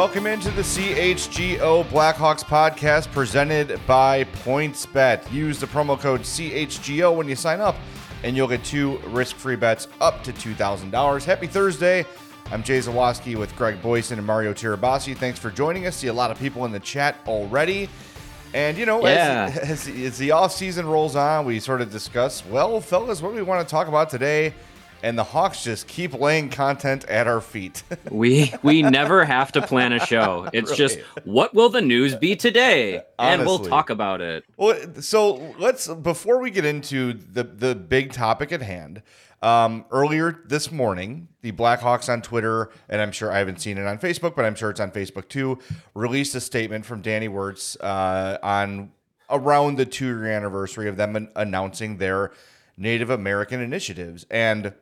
[0.00, 5.30] Welcome into the CHGO Blackhawks podcast presented by PointsBet.
[5.30, 7.76] Use the promo code CHGO when you sign up,
[8.24, 11.24] and you'll get two risk free bets up to $2,000.
[11.24, 12.06] Happy Thursday.
[12.50, 15.14] I'm Jay Zawaski with Greg Boysen and Mario Tirabassi.
[15.14, 15.96] Thanks for joining us.
[15.96, 17.90] See a lot of people in the chat already.
[18.54, 19.54] And, you know, Yeah.
[19.54, 23.32] as, as, as the off season rolls on, we sort of discuss, well, fellas, what
[23.32, 24.54] do we want to talk about today?
[25.02, 27.82] And the Hawks just keep laying content at our feet.
[28.10, 30.48] We we never have to plan a show.
[30.52, 34.44] It's just what will the news be today, and we'll talk about it.
[34.56, 39.02] Well, so let's before we get into the the big topic at hand.
[39.42, 43.86] Um, earlier this morning, the Blackhawks on Twitter, and I'm sure I haven't seen it
[43.86, 45.58] on Facebook, but I'm sure it's on Facebook too,
[45.94, 48.92] released a statement from Danny Wirtz uh, on
[49.30, 52.32] around the two year anniversary of them an- announcing their
[52.76, 54.26] Native American initiatives.
[54.30, 54.74] And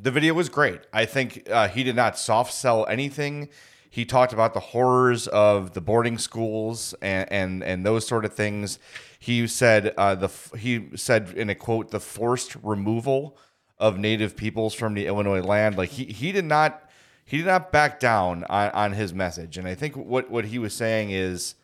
[0.00, 0.80] the video was great.
[0.92, 3.48] I think uh, he did not soft sell anything.
[3.90, 8.32] He talked about the horrors of the boarding schools and and, and those sort of
[8.32, 8.78] things.
[9.18, 13.36] He said uh, the he said in a quote the forced removal
[13.78, 15.76] of native peoples from the Illinois land.
[15.76, 16.88] Like he he did not
[17.24, 19.58] he did not back down on, on his message.
[19.58, 21.56] And I think what what he was saying is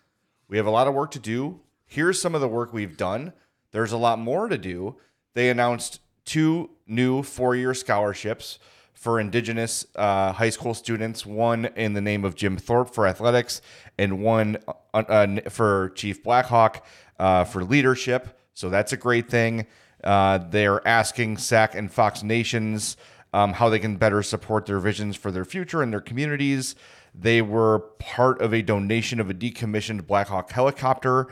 [0.49, 1.61] we have a lot of work to do.
[1.87, 3.33] Here's some of the work we've done.
[3.71, 4.97] There's a lot more to do.
[5.35, 8.59] They announced two new four year scholarships
[8.93, 13.61] for Indigenous uh, high school students one in the name of Jim Thorpe for athletics,
[13.99, 16.85] and one uh, uh, for Chief Blackhawk
[17.19, 18.41] uh, for leadership.
[18.55, 19.67] So that's a great thing.
[20.03, 22.97] Uh, they're asking SAC and Fox Nations
[23.33, 26.75] um, how they can better support their visions for their future and their communities.
[27.15, 31.29] They were part of a donation of a decommissioned Blackhawk helicopter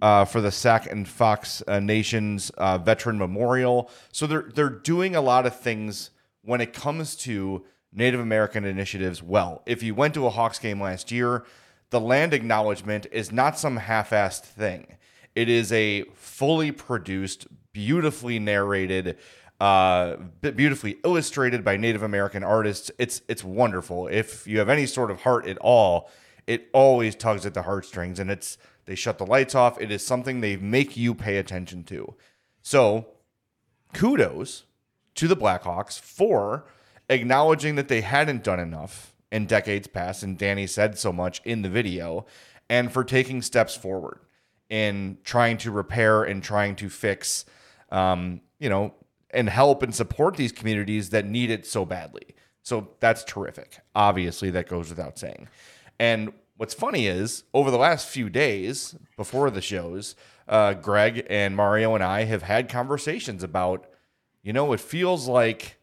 [0.00, 3.90] uh, for the SAC and Fox uh, Nations uh, Veteran Memorial.
[4.10, 6.10] So they're they're doing a lot of things
[6.42, 9.22] when it comes to Native American initiatives.
[9.22, 11.44] Well, if you went to a Hawks game last year,
[11.90, 14.96] the land acknowledgement is not some half-assed thing.
[15.34, 19.18] It is a fully produced, beautifully narrated,
[19.60, 22.90] uh, beautifully illustrated by Native American artists.
[22.98, 24.08] It's it's wonderful.
[24.08, 26.10] If you have any sort of heart at all,
[26.46, 28.58] it always tugs at the heartstrings, and it's
[28.92, 29.80] they shut the lights off.
[29.80, 32.14] It is something they make you pay attention to.
[32.60, 33.06] So,
[33.94, 34.64] kudos
[35.14, 36.66] to the Blackhawks for
[37.08, 41.62] acknowledging that they hadn't done enough in decades past, and Danny said so much in
[41.62, 42.26] the video,
[42.68, 44.18] and for taking steps forward
[44.68, 47.46] in trying to repair and trying to fix,
[47.90, 48.92] um, you know,
[49.30, 52.34] and help and support these communities that need it so badly.
[52.62, 53.78] So that's terrific.
[53.94, 55.48] Obviously, that goes without saying.
[55.98, 60.14] And what's funny is over the last few days before the shows,
[60.46, 63.84] uh, Greg and Mario and I have had conversations about,
[64.44, 65.80] you know, it feels like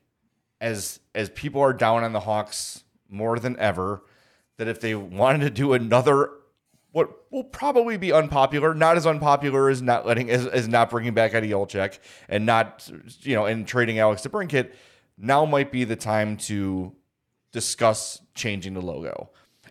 [0.62, 4.04] as as people are down on the Hawks more than ever,
[4.56, 6.30] that if they wanted to do another
[6.94, 11.14] what will probably be unpopular, not as unpopular as not letting as, as not bringing
[11.14, 14.72] back Eddie Olczyk and not you know and trading Alex DeBrincat,
[15.18, 16.96] now might be the time to
[17.52, 19.30] discuss changing the logo.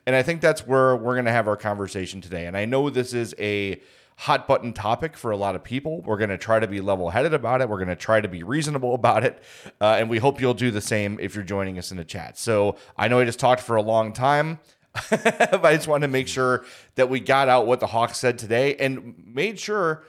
[0.08, 2.46] And I think that's where we're going to have our conversation today.
[2.46, 3.78] And I know this is a
[4.16, 6.00] hot button topic for a lot of people.
[6.00, 7.68] We're going to try to be level headed about it.
[7.68, 9.42] We're going to try to be reasonable about it.
[9.78, 12.38] Uh, and we hope you'll do the same if you're joining us in the chat.
[12.38, 14.60] So I know I just talked for a long time.
[15.10, 16.64] but I just wanted to make sure
[16.94, 20.04] that we got out what the Hawks said today and made sure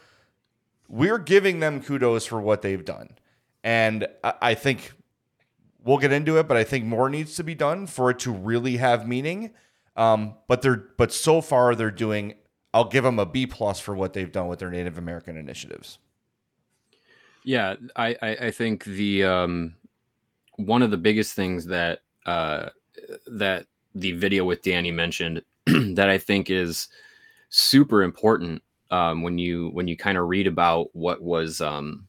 [0.88, 3.18] we're giving them kudos for what they've done.
[3.66, 4.94] And I I think
[5.84, 8.31] we'll get into it, but I think more needs to be done for it to
[8.31, 9.52] really have meaning.
[10.00, 12.36] Um, but they're but so far they're doing.
[12.74, 16.00] I'll give them a B plus for what they've done with their Native American initiatives.
[17.44, 19.76] Yeah, I I, I think the um,
[20.56, 22.70] one of the biggest things that uh,
[23.28, 26.88] that the video with Danny mentioned that I think is
[27.50, 32.07] super important um, when you when you kind of read about what was um,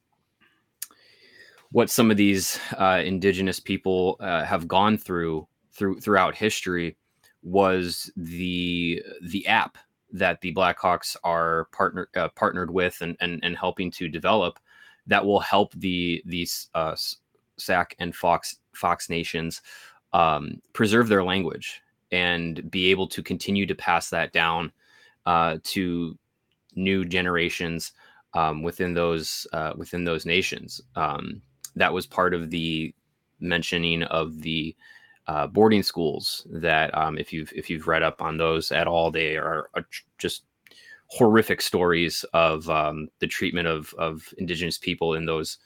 [1.73, 6.97] what some of these uh, indigenous people uh, have gone through through throughout history
[7.43, 9.79] was the the app
[10.13, 14.59] that the Blackhawks are partner uh, partnered with and, and and helping to develop
[15.07, 16.95] that will help the these uh,
[17.59, 19.63] SAC and Fox Fox nations
[20.13, 21.83] um, preserve their language
[22.13, 24.73] and be able to continue to pass that down
[25.27, 26.19] uh, to
[26.75, 27.93] new generations
[28.35, 30.81] um, within those uh, within those nations.
[30.97, 31.43] Um,
[31.77, 32.95] that was part of the
[33.39, 34.77] mentioning of the
[35.27, 36.47] uh, boarding schools.
[36.51, 40.03] That um, if you've if you've read up on those at all, they are tr-
[40.19, 40.45] just
[41.07, 45.59] horrific stories of um, the treatment of of indigenous people in those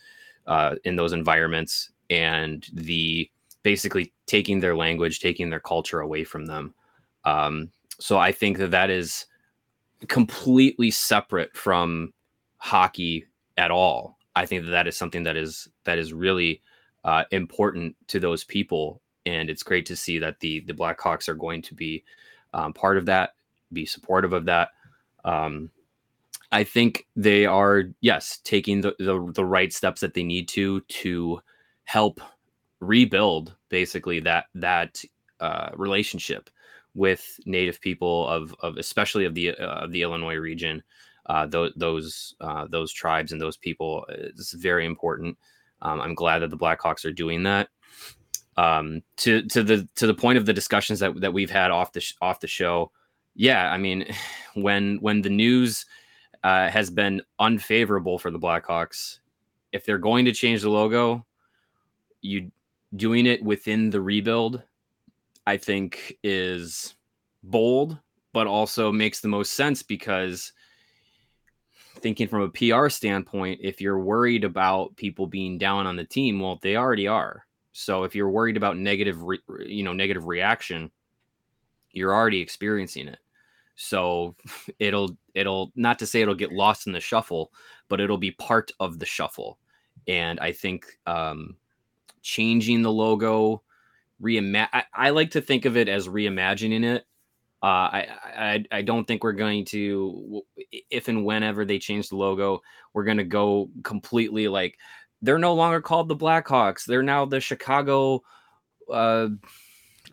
[0.47, 3.31] uh, in those environments and the
[3.63, 6.75] basically taking their language, taking their culture away from them.
[7.25, 9.27] Um, so I think that that is
[10.09, 12.13] completely separate from
[12.59, 14.19] hockey at all.
[14.37, 16.63] I think that that is something that is that is really
[17.05, 21.35] uh, important to those people, and it's great to see that the the Blackhawks are
[21.35, 22.05] going to be
[22.53, 23.35] um, part of that,
[23.73, 24.71] be supportive of that.
[25.25, 25.71] Um,
[26.53, 30.81] I think they are yes taking the, the the right steps that they need to
[30.81, 31.41] to
[31.85, 32.21] help
[32.81, 35.03] rebuild basically that that
[35.41, 36.51] uh, relationship
[36.95, 40.83] with Native people of of especially of the uh, of the Illinois region.
[41.27, 45.37] Uh, those those uh, those tribes and those people is very important.
[45.83, 47.69] Um, I'm glad that the Blackhawks are doing that.
[48.57, 51.93] Um, to to the to the point of the discussions that that we've had off
[51.93, 52.93] the sh- off the show,
[53.35, 54.07] yeah, I mean,
[54.55, 55.87] when when the news
[56.43, 59.19] uh, has been unfavorable for the Blackhawks,
[59.73, 61.27] if they're going to change the logo,
[62.21, 62.51] you
[62.95, 64.63] doing it within the rebuild
[65.47, 66.95] I think is
[67.43, 67.99] bold,
[68.33, 70.53] but also makes the most sense because
[71.99, 76.41] thinking from a PR standpoint, if you're worried about people being down on the team,
[76.41, 77.47] well, they already are.
[77.77, 80.93] So if you're worried about negative, re- you know, negative reaction,
[81.91, 83.19] you're already experiencing it.
[83.75, 84.37] So
[84.79, 87.53] it'll it'll not to say it'll get lost in the shuffle,
[87.89, 89.59] but it'll be part of the shuffle.
[90.07, 91.57] And I think um,
[92.23, 93.63] changing the logo,
[94.23, 94.69] reimagine.
[94.73, 97.05] I, I, like to think of it as reimagining it.
[97.61, 100.43] Uh, I, I I don't think we're going to
[100.91, 102.63] if and whenever they change the logo,
[102.93, 104.79] we're going to go completely like
[105.25, 106.85] they're no longer called the Blackhawks.
[106.85, 108.23] They're now the Chicago.
[108.91, 109.29] Uh,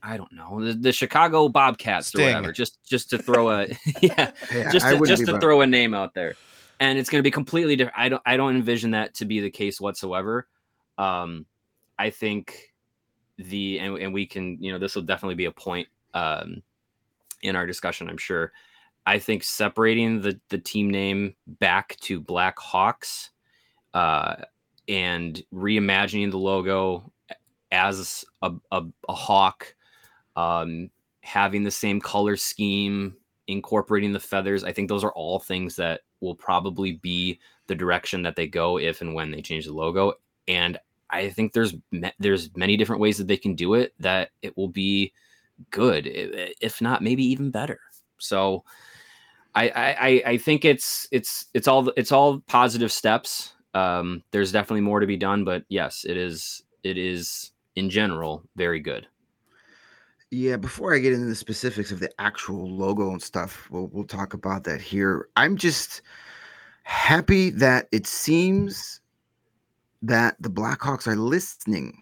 [0.01, 2.21] I don't know the, the Chicago Bobcats Sting.
[2.21, 2.51] or whatever.
[2.51, 3.67] Just just to throw a
[4.01, 6.35] yeah, yeah just to, just to throw a name out there,
[6.79, 7.97] and it's going to be completely different.
[7.97, 10.47] I don't I don't envision that to be the case whatsoever.
[10.97, 11.45] Um,
[11.99, 12.71] I think
[13.37, 16.61] the and, and we can you know this will definitely be a point um,
[17.41, 18.51] in our discussion i'm sure
[19.05, 23.31] i think separating the the team name back to black hawks
[23.93, 24.35] uh,
[24.91, 27.11] and reimagining the logo
[27.71, 29.73] as a, a, a hawk
[30.35, 30.89] um,
[31.21, 33.15] having the same color scheme
[33.47, 38.21] incorporating the feathers i think those are all things that will probably be the direction
[38.21, 40.13] that they go if and when they change the logo
[40.47, 40.77] and
[41.11, 41.75] I think there's
[42.19, 45.13] there's many different ways that they can do it that it will be
[45.69, 47.79] good, if not maybe even better.
[48.17, 48.63] So
[49.53, 53.53] I I, I think it's it's it's all it's all positive steps.
[53.73, 58.43] Um, there's definitely more to be done, but yes, it is it is in general
[58.55, 59.07] very good.
[60.29, 64.05] Yeah, before I get into the specifics of the actual logo and stuff, we'll we'll
[64.05, 65.29] talk about that here.
[65.35, 66.01] I'm just
[66.83, 69.01] happy that it seems
[70.01, 72.01] that the Blackhawks are listening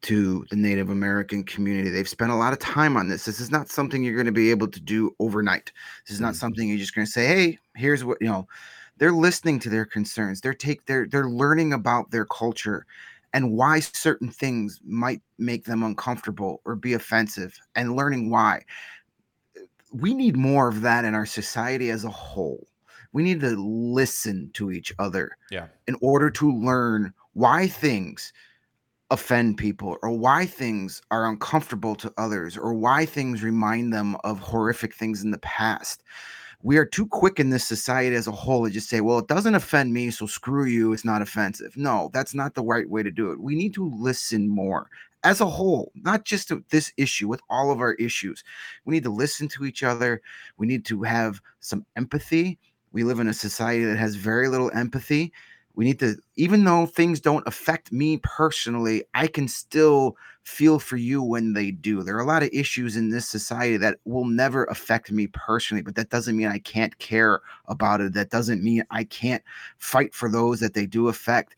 [0.00, 1.90] to the Native American community.
[1.90, 3.24] They've spent a lot of time on this.
[3.24, 5.72] This is not something you're going to be able to do overnight.
[6.06, 6.38] This is not mm-hmm.
[6.38, 8.46] something you're just going to say, "Hey, here's what, you know."
[8.98, 10.40] They're listening to their concerns.
[10.40, 12.86] They're take they're they're learning about their culture
[13.32, 18.62] and why certain things might make them uncomfortable or be offensive and learning why.
[19.92, 22.66] We need more of that in our society as a whole.
[23.12, 25.66] We need to listen to each other yeah.
[25.86, 28.32] in order to learn why things
[29.10, 34.38] offend people or why things are uncomfortable to others or why things remind them of
[34.38, 36.02] horrific things in the past.
[36.62, 39.28] We are too quick in this society as a whole to just say, well, it
[39.28, 41.76] doesn't offend me, so screw you, it's not offensive.
[41.76, 43.40] No, that's not the right way to do it.
[43.40, 44.88] We need to listen more
[45.22, 48.42] as a whole, not just to this issue, with all of our issues.
[48.84, 50.20] We need to listen to each other.
[50.56, 52.58] We need to have some empathy.
[52.92, 55.32] We live in a society that has very little empathy
[55.78, 60.16] we need to even though things don't affect me personally i can still
[60.48, 62.02] feel for you when they do.
[62.02, 65.82] There are a lot of issues in this society that will never affect me personally
[65.82, 68.14] but that doesn't mean i can't care about it.
[68.14, 69.42] That doesn't mean i can't
[69.76, 71.54] fight for those that they do affect.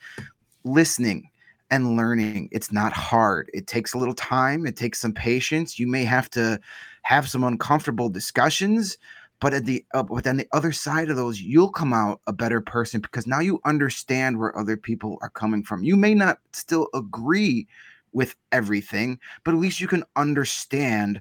[0.65, 1.31] Listening
[1.71, 3.49] and learning it's not hard.
[3.55, 4.67] It takes a little time.
[4.67, 5.79] It takes some patience.
[5.79, 6.61] You may have to
[7.03, 8.99] have some uncomfortable discussions
[9.41, 12.33] but at the uh, but on the other side of those you'll come out a
[12.33, 16.39] better person because now you understand where other people are coming from you may not
[16.53, 17.67] still agree
[18.13, 21.21] with everything but at least you can understand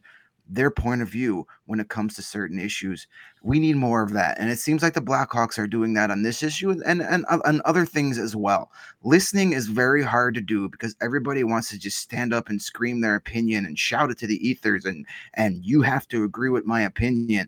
[0.50, 3.08] their point of view when it comes to certain issues.
[3.44, 4.40] We need more of that.
[4.40, 7.26] And it seems like the Blackhawks are doing that on this issue and, and, and,
[7.46, 8.72] and other things as well.
[9.04, 13.00] Listening is very hard to do because everybody wants to just stand up and scream
[13.00, 16.66] their opinion and shout it to the ethers and and you have to agree with
[16.66, 17.48] my opinion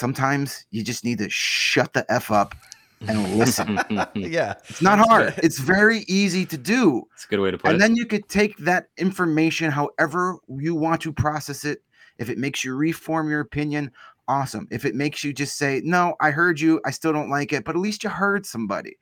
[0.00, 2.54] sometimes you just need to shut the f up
[3.02, 3.78] and listen.
[4.14, 5.34] yeah, it's not hard.
[5.38, 7.06] It's very easy to do.
[7.14, 7.74] It's a good way to put and it.
[7.74, 11.82] And then you could take that information however you want to process it.
[12.18, 13.92] If it makes you reform your opinion,
[14.28, 14.66] awesome.
[14.70, 17.64] If it makes you just say, no, I heard you, I still don't like it,
[17.64, 18.98] but at least you heard somebody.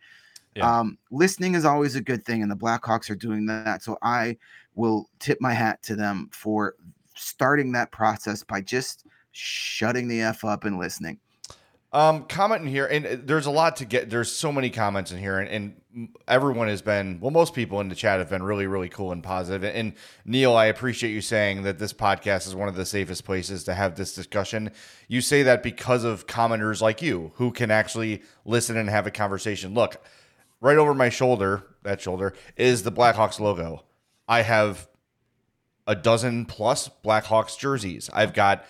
[0.55, 0.79] Yeah.
[0.79, 3.83] Um, listening is always a good thing, and the Blackhawks are doing that.
[3.83, 4.37] So I
[4.75, 6.75] will tip my hat to them for
[7.15, 11.19] starting that process by just shutting the F up and listening.
[11.91, 14.11] Um, comment in here, and uh, there's a lot to get.
[14.11, 15.49] There's so many comments in here, and,
[15.95, 17.31] and everyone has been well.
[17.31, 19.65] Most people in the chat have been really, really cool and positive.
[19.65, 19.93] And, and
[20.27, 23.75] Neil, I appreciate you saying that this podcast is one of the safest places to
[23.75, 24.71] have this discussion.
[25.09, 29.11] You say that because of commenters like you who can actually listen and have a
[29.11, 29.73] conversation.
[29.73, 29.97] Look,
[30.61, 33.85] right over my shoulder, that shoulder is the Blackhawks logo.
[34.29, 34.89] I have
[35.87, 38.11] a dozen plus Blackhawks jerseys.
[38.13, 38.67] I've got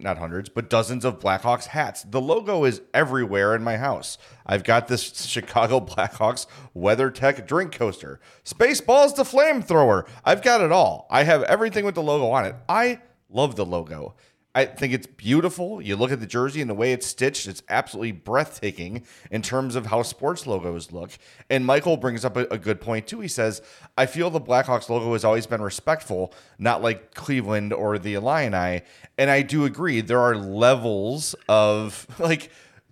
[0.00, 2.04] not hundreds, but dozens of Blackhawks hats.
[2.04, 4.18] The logo is everywhere in my house.
[4.46, 6.46] I've got this Chicago Blackhawks
[6.76, 10.06] WeatherTech drink coaster, Spaceballs the flamethrower.
[10.24, 11.06] I've got it all.
[11.10, 12.54] I have everything with the logo on it.
[12.68, 14.14] I love the logo.
[14.54, 15.80] I think it's beautiful.
[15.80, 19.76] You look at the jersey and the way it's stitched, it's absolutely breathtaking in terms
[19.76, 21.12] of how sports logos look.
[21.48, 23.20] And Michael brings up a, a good point too.
[23.20, 23.62] He says,
[23.96, 28.82] I feel the Blackhawks logo has always been respectful, not like Cleveland or the Illini.
[29.16, 30.02] And I do agree.
[30.02, 32.50] There are levels of like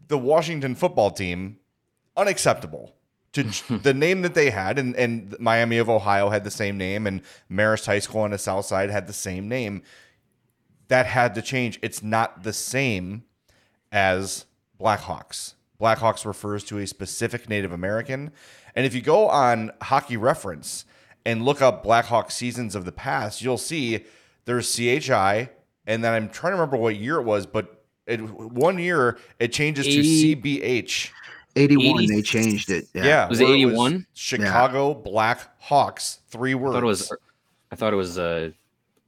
[0.09, 1.59] the Washington football team,
[2.17, 2.95] unacceptable
[3.33, 3.43] to
[3.83, 7.23] the name that they had, and, and Miami of Ohio had the same name, and
[7.51, 9.83] Marist High School on the South Side had the same name.
[10.91, 11.79] That had to change.
[11.83, 13.23] It's not the same
[13.93, 14.45] as
[14.81, 15.55] Blackhawks.
[15.81, 18.33] Blackhawks refers to a specific Native American.
[18.75, 20.85] And if you go on Hockey Reference
[21.25, 24.05] and look up Blackhawks seasons of the past, you'll see
[24.47, 25.51] there's CHI,
[25.87, 29.53] and then I'm trying to remember what year it was, but it, one year it
[29.53, 31.11] changes to CBH.
[31.55, 32.87] 81, 80 they changed it.
[32.95, 34.07] Yeah, Was it 81?
[34.13, 36.77] Chicago Black Hawks, three words.
[36.77, 37.09] I words.
[37.09, 37.19] thought it was.
[37.73, 38.51] I thought it was uh,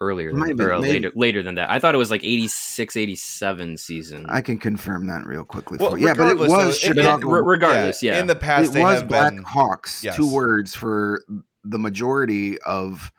[0.02, 0.90] earlier than, have been or late.
[0.90, 1.70] later later than that.
[1.70, 4.26] I thought it was like 86, 87 season.
[4.28, 5.98] I can confirm that real quickly Well, for.
[5.98, 7.28] Yeah, but it regardless, though, was it- it- Chicago.
[7.30, 8.18] regardless, yeah.
[8.20, 9.42] In the past, it they was have Black been.
[9.44, 10.16] Hawks, Yes.
[10.16, 11.22] two words for
[11.64, 13.10] the majority of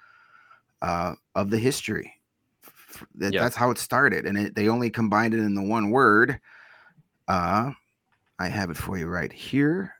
[0.81, 2.13] uh, of the history.
[3.15, 3.41] That- Yeah.
[3.43, 6.39] That's how it started, and it, they only combined it in the one word.
[7.27, 7.71] Uh,
[8.39, 9.93] I have it for you right here.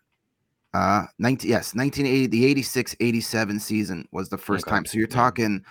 [0.74, 4.76] Uh, 19, yes, 1980, the 86 87 season was the first Okay.
[4.76, 4.86] time.
[4.86, 5.16] So you're Yeah.
[5.16, 5.64] talking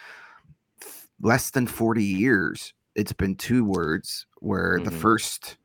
[1.23, 2.75] less than 40 years.
[2.95, 5.01] It's been two words where the Mhm.
[5.01, 5.57] first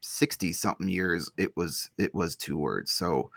[0.00, 2.92] 60 something years it was it was two words.
[2.92, 3.30] So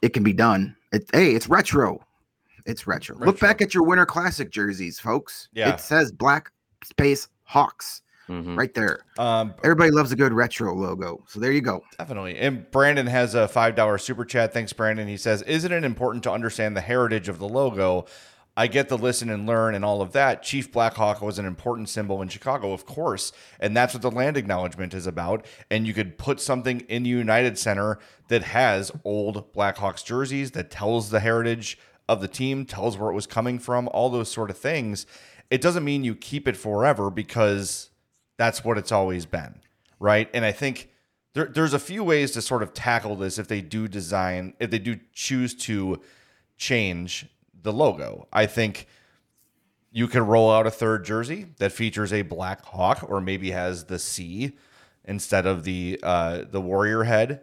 [0.00, 0.74] it can be done.
[0.92, 2.00] It, hey, it's retro.
[2.64, 3.16] It's retro.
[3.18, 5.48] Look back at your Winter Classic jerseys, folks.
[5.52, 5.74] Yeah.
[5.74, 6.50] It says Black
[6.84, 8.56] Space Hawks Mhm.
[8.56, 9.00] right there.
[9.18, 11.22] Um, Everybody loves a good retro logo.
[11.26, 11.82] So there you go.
[11.98, 12.38] Definitely.
[12.38, 14.52] And Brandon has a $5 super chat.
[14.54, 15.08] Thanks, Brandon.
[15.08, 18.06] He says, Isn't it important to understand the heritage of the logo?
[18.60, 20.42] I get the listen and learn and all of that.
[20.42, 23.32] Chief Blackhawk was an important symbol in Chicago, of course.
[23.58, 25.46] And that's what the land acknowledgement is about.
[25.70, 27.98] And you could put something in the United Center
[28.28, 33.14] that has old Blackhawks jerseys that tells the heritage of the team, tells where it
[33.14, 35.06] was coming from, all those sort of things.
[35.48, 37.88] It doesn't mean you keep it forever because
[38.36, 39.54] that's what it's always been.
[39.98, 40.28] Right.
[40.34, 40.90] And I think
[41.32, 44.70] there, there's a few ways to sort of tackle this if they do design, if
[44.70, 46.02] they do choose to
[46.58, 47.26] change
[47.62, 48.26] the logo.
[48.32, 48.86] I think
[49.90, 53.84] you could roll out a third jersey that features a black hawk or maybe has
[53.84, 54.52] the C
[55.04, 57.42] instead of the uh, the warrior head.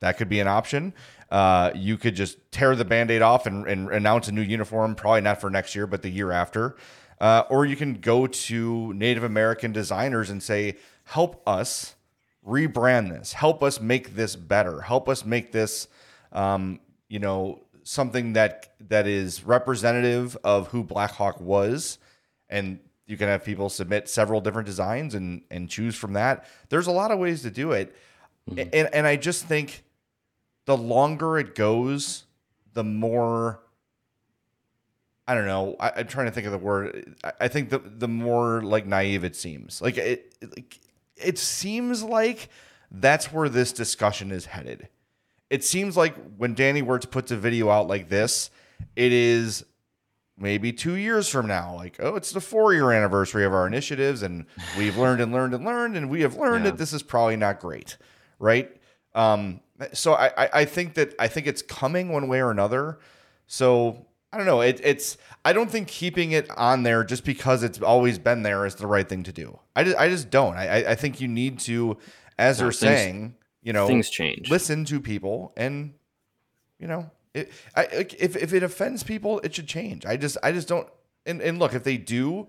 [0.00, 0.94] That could be an option.
[1.30, 5.20] Uh, you could just tear the band-aid off and, and announce a new uniform, probably
[5.22, 6.76] not for next year, but the year after.
[7.20, 11.96] Uh, or you can go to Native American designers and say, help us
[12.46, 15.88] rebrand this, help us make this better, help us make this,
[16.32, 21.98] um, you know, something that that is representative of who Blackhawk was,
[22.50, 26.46] and you can have people submit several different designs and and choose from that.
[26.68, 27.96] There's a lot of ways to do it,
[28.50, 28.68] Mhm.
[28.74, 29.84] and and I just think
[30.66, 32.24] the longer it goes,
[32.74, 33.60] the more.
[35.26, 35.76] I don't know.
[35.78, 37.14] I, I'm trying to think of the word.
[37.24, 39.80] I, I think the the more like naive it seems.
[39.80, 40.78] Like it, it, like
[41.16, 42.50] it seems like
[42.90, 44.88] that's where this discussion is headed.
[45.50, 48.50] It seems like when Danny Wirtz puts a video out like this,
[48.96, 49.64] it is
[50.36, 51.74] maybe two years from now.
[51.74, 54.44] Like, oh, it's the four year anniversary of our initiatives, and
[54.76, 56.72] we've learned and learned and learned, and we have learned Yeah.
[56.72, 57.96] that this is probably not great,
[58.38, 58.70] right?
[59.14, 59.60] Um,
[59.92, 62.98] so I, I, I think that I think it's coming one way or another.
[63.46, 64.60] So I don't know.
[64.60, 68.66] It, it's I don't think keeping it on there just because it's always been there
[68.66, 69.58] is the right thing to do.
[69.74, 70.56] I just I just don't.
[70.56, 71.96] I I- I think you need to,
[72.38, 74.50] as they're saying, you know, Things change.
[74.50, 75.94] listen to people and
[76.78, 77.84] you know it, I,
[78.18, 80.88] if, if it offends people it should change i just i just don't
[81.26, 82.48] and, and look if they do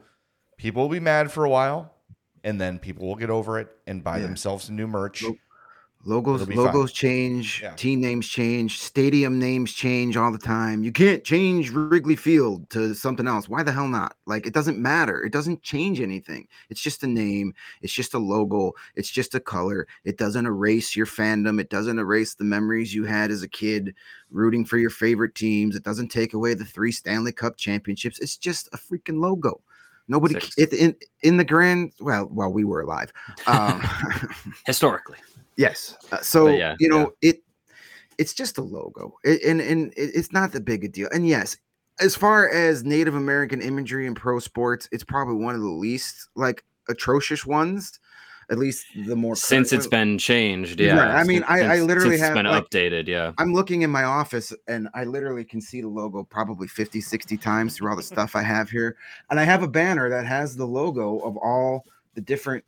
[0.58, 1.94] people will be mad for a while,
[2.44, 4.24] and then people will get over it and buy Yeah.
[4.28, 5.24] themselves some new merch.
[5.24, 5.38] Nope.
[6.06, 6.66] Logos It'll fine.
[6.66, 7.74] logos change, Yeah.
[7.76, 10.82] team names change, stadium names change all the time.
[10.82, 13.50] You can't change Wrigley Field to something else.
[13.50, 14.16] Why the hell not?
[14.26, 15.22] Like it doesn't matter.
[15.24, 16.48] It doesn't change anything.
[16.70, 17.54] It's just a name.
[17.82, 18.72] It's just a logo.
[18.96, 19.88] It's just a color.
[20.06, 21.60] It doesn't erase your fandom.
[21.60, 23.94] It doesn't erase the memories you had as a kid
[24.32, 25.76] rooting for your favorite teams.
[25.76, 28.20] It doesn't take away the three Stanley Cup championships.
[28.20, 29.60] It's just a freaking logo.
[30.08, 33.12] Nobody it, in in the grand well while we were alive.
[33.46, 33.80] Um,
[34.66, 35.18] Historically.
[35.60, 35.98] Yes.
[36.12, 37.44] Uh, so But yeah, you know it.
[38.18, 41.10] It's just a logo, it, and and it- it's not that big a deal.
[41.14, 41.58] And yes,
[42.00, 46.30] as far as Native American imagery in pro sports, it's probably one of the least
[46.36, 48.00] like atrocious ones.
[48.52, 51.16] At least the more Since current it's been changed, Right, yeah.
[51.16, 53.32] I mean, since- I- I literally have, been like- updated, yeah.
[53.38, 57.38] I'm looking in my office and I literally can see the logo probably 50, 60
[57.38, 58.96] times through all the stuff I have here.
[59.30, 61.86] And I have a banner that has the logo of all
[62.16, 62.64] the different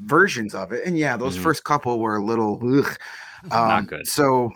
[0.00, 0.84] versions of it.
[0.84, 1.42] And yeah, those Mhm.
[1.42, 2.98] first couple were a little ugh.
[3.50, 4.06] Not Um, good.
[4.06, 4.52] So,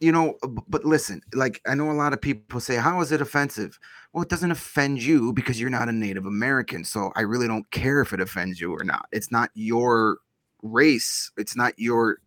[0.00, 0.36] you know,
[0.68, 3.78] but listen, like I know a lot of people say, How is it offensive?
[4.12, 6.84] Well, it doesn't offend you because you're not a Native American.
[6.84, 9.06] So I really don't care if it offends you or not.
[9.12, 10.18] It's not your
[10.62, 12.18] race, it's not your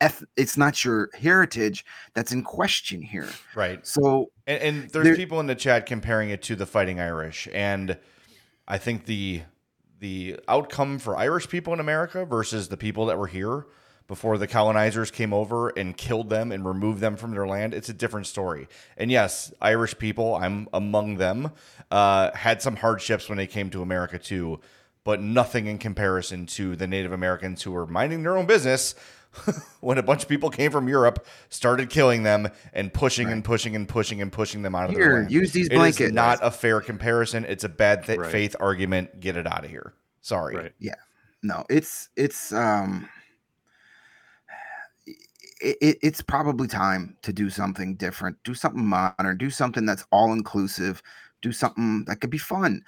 [0.00, 3.28] eth- it's not your heritage that's in question here.
[3.54, 3.86] Right.
[3.86, 7.46] So And, and there's There- people in the chat comparing it to the Fighting Irish,
[7.52, 7.96] and
[8.66, 9.42] I think the
[10.00, 13.66] the outcome for Irish people in America versus the people that were here
[14.08, 17.90] before the colonizers came over and killed them and removed them from their land, it's
[17.90, 18.66] a different story.
[18.96, 21.52] And yes, Irish people, I'm among them,
[21.92, 24.58] uh, had some hardships when they came to America too,
[25.04, 28.96] but nothing in comparison to the Native Americans who were minding their own business
[29.80, 33.76] when a bunch of people came from Europe, started killing them and pushing and pushing
[33.76, 35.30] and pushing and pushing them out of their here, land.
[35.30, 36.00] use these blankets.
[36.00, 36.40] It is blankets.
[36.42, 37.44] not a fair comparison.
[37.44, 38.32] It's a bad th- Right.
[38.32, 39.20] faith argument.
[39.20, 39.94] Get it out of here.
[40.20, 40.56] Sorry.
[40.56, 40.72] Right.
[41.42, 43.08] no, it's it's um
[45.06, 50.04] it, it, it's probably time to do something different, do something modern, do something that's
[50.10, 51.02] all inclusive,
[51.42, 52.82] do something that could be fun.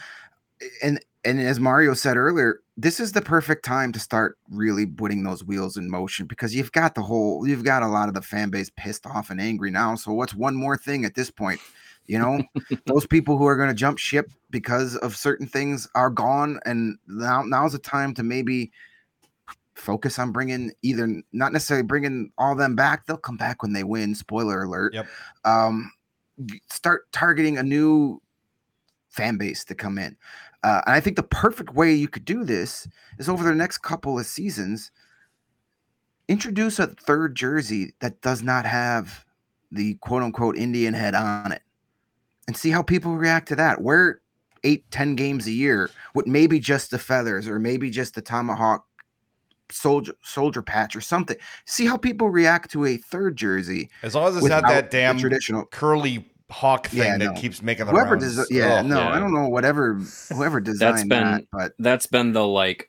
[0.83, 5.23] And and as Mario said earlier, this is the perfect time to start really putting
[5.23, 8.23] those wheels in motion because you've got the whole you've got a lot of the
[8.23, 9.95] fan base pissed off and angry now.
[9.95, 11.61] So what's one more thing at this point?
[12.07, 12.43] You know,
[12.87, 16.99] those people who are going to jump ship because of certain things are gone, and
[17.07, 18.73] now now's the time to maybe
[19.75, 23.07] focus on bringing either not necessarily bringing all them back.
[23.07, 24.15] They'll come back when they win.
[24.15, 24.95] Spoiler alert.
[24.95, 25.07] Yep.
[25.45, 25.93] Um,
[26.71, 28.21] start targeting a new
[29.11, 30.17] fan base to come in.
[30.65, 32.87] Uh, and I think the perfect way you could do this
[33.19, 34.91] is over the next couple of seasons,
[36.29, 39.25] introduce a third jersey that does not have
[39.71, 41.63] the quote unquote Indian head on it
[42.47, 43.81] and see how people react to that.
[43.81, 44.21] Wear
[44.65, 48.87] eight, ten games a year with maybe just the feathers or maybe just the tomahawk
[49.71, 51.37] soldier soldier patch or something.
[51.65, 53.91] See how people react to a third jersey.
[54.03, 57.41] As long as it's not that damn traditional curly hawk thing Yeah, that no.
[57.41, 58.37] keeps making the whoever rounds.
[58.37, 58.87] does yeah, Ugh.
[58.87, 59.09] no, Yeah.
[59.11, 59.95] I don't know whatever
[60.33, 62.89] whoever designed been- that, but That's been the like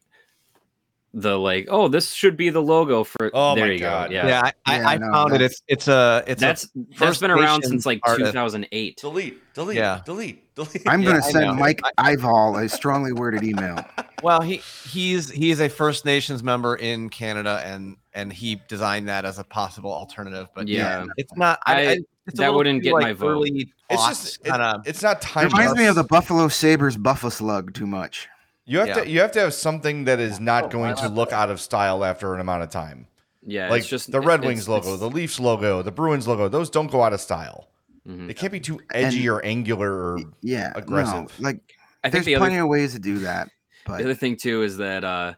[1.15, 4.09] the like, oh, this should be the logo for Oh there my you God.
[4.09, 4.15] go.
[4.15, 4.27] Yeah.
[4.27, 5.41] Yeah, I, Yeah, I, I no, found it.
[5.41, 8.31] It's it's a it's that's a that's First been around since like artist.
[8.31, 8.97] 2008.
[8.97, 10.01] Delete, delete, Yeah.
[10.05, 10.81] delete, delete.
[10.87, 11.59] I'm gonna I send.
[11.59, 13.85] Mike Ivall a strongly worded email.
[14.23, 14.57] well he
[14.89, 19.43] he's he's a First Nations member in Canada and and he designed that as a
[19.43, 20.47] possible alternative.
[20.55, 21.05] But yeah, Yeah.
[21.17, 21.59] it's not.
[21.67, 22.05] I, I- I, it's a
[22.35, 23.27] that wouldn't get like, my vote.
[23.29, 24.87] Early it's just it- kind of.
[24.87, 25.45] it's not time.
[25.47, 28.27] Reminds me of the Buffalo Sabres Buffalo Slug too much.
[28.65, 28.93] You have Yeah.
[29.03, 31.49] to you have to have something that is not Oh, going to love look out
[31.49, 33.07] of style after an amount of time.
[33.45, 35.91] Yeah, like it's just the Red it- Wings it's- logo, it's- the Leafs logo, the
[35.91, 36.47] Bruins logo.
[36.47, 37.67] Those don't go out of style.
[38.07, 38.27] mhm.
[38.27, 41.37] They can't be too edgy And- or angular or Yeah, aggressive.
[41.39, 41.57] No, like
[42.05, 43.49] I there's think the other plenty of ways to do that,
[43.85, 45.33] But The other thing too is that uh,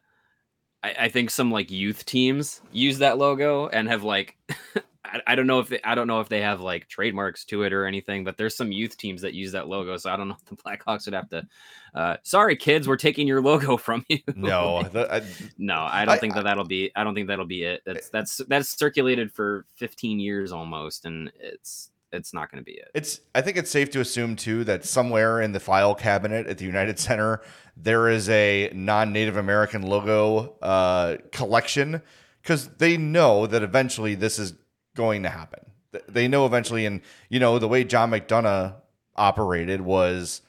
[0.83, 4.37] I, I think some like youth teams use that logo and have like
[5.15, 7.63] I, I don't know if they, I don't know if they have like trademarks to
[7.63, 9.97] it or anything, but there's some youth teams that use that logo.
[9.97, 11.47] So I don't know if the Blackhawks would have to.
[11.93, 14.19] Uh, sorry, kids, we're taking your logo from you.
[14.35, 14.83] no.
[14.91, 15.21] The, I,
[15.57, 16.91] no, I don't I- think that that'll be.
[16.95, 17.81] I don't think that'll be it.
[17.85, 22.73] That's that's that's circulated for 15 years almost, and it's it's not going to be
[22.77, 22.89] it.
[22.93, 23.21] It's.
[23.33, 26.65] I think it's safe to assume too that somewhere in the file cabinet at the
[26.65, 27.41] United Center
[27.77, 32.01] there is a non-Native American logo uh, collection
[32.41, 34.53] because they know that eventually this is
[34.95, 35.59] going to happen.
[36.09, 38.75] They know eventually, and you know the way John McDonough
[39.15, 40.41] operated was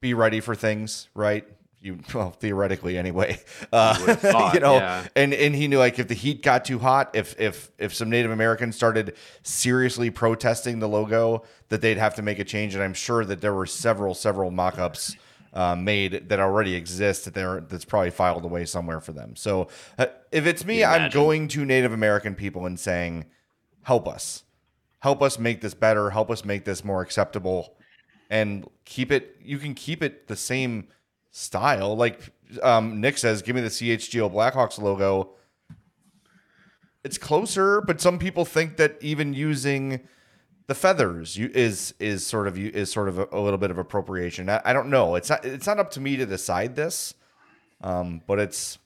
[0.00, 1.46] be ready for things, right?
[1.80, 3.40] You well theoretically anyway.
[3.72, 5.04] Uh, would've thought, you know, yeah.
[5.16, 8.08] and and he knew like if the heat got too hot, if if if some
[8.08, 12.74] Native Americans started seriously protesting the logo, that they'd have to make a change.
[12.74, 15.16] And I'm sure that there were several several mock-ups
[15.54, 19.34] uh, made that already exist that they're that's probably filed away somewhere for them.
[19.34, 23.24] So uh, if it's me, I'm going to Native American people and saying,
[23.84, 24.44] "Help us,
[25.00, 27.76] help us make this better, help us make this more acceptable,
[28.28, 29.36] and keep it.
[29.42, 30.88] You can keep it the same
[31.30, 31.96] style.
[31.96, 35.30] Like um, Nick says, give me the CHGO Blackhawks logo."
[37.04, 40.08] It's closer, but some people think that even using
[40.66, 43.78] the feathers you, is is sort of is sort of a, a little bit of
[43.78, 44.48] appropriation.
[44.48, 45.14] I, I don't know.
[45.14, 47.14] It's not it's not up to me to decide this,
[47.82, 48.78] um, but it's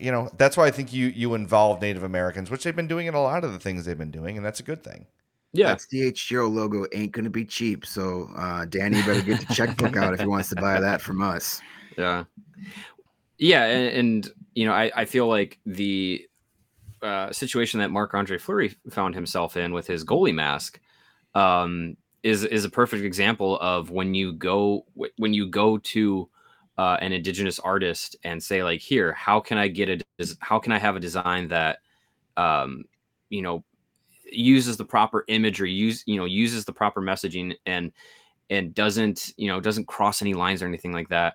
[0.00, 3.06] you know that's why I think you you involve Native Americans, which they've been doing
[3.06, 5.06] in a lot of the things they've been doing, and that's a good thing.
[5.52, 5.68] Yeah.
[5.68, 7.86] That CHGO logo ain't gonna be cheap.
[7.86, 11.22] So uh Danny better get the checkbook out if he wants to buy that from
[11.22, 11.60] us.
[11.96, 12.24] Yeah.
[13.38, 16.26] Yeah, and, and you know, I, I feel like the
[17.02, 20.80] uh, situation that Marc Andre Fleury found himself in with his goalie mask
[21.34, 26.28] um, is is a perfect example of when you go when you go to
[26.76, 30.72] uh, an indigenous artist and say like, here, how can I get a how can
[30.72, 31.78] I have a design that
[32.36, 32.84] um,
[33.30, 33.64] you know
[34.30, 37.92] uses the proper imagery, use you know uses the proper messaging and
[38.50, 41.34] and doesn't you know doesn't cross any lines or anything like that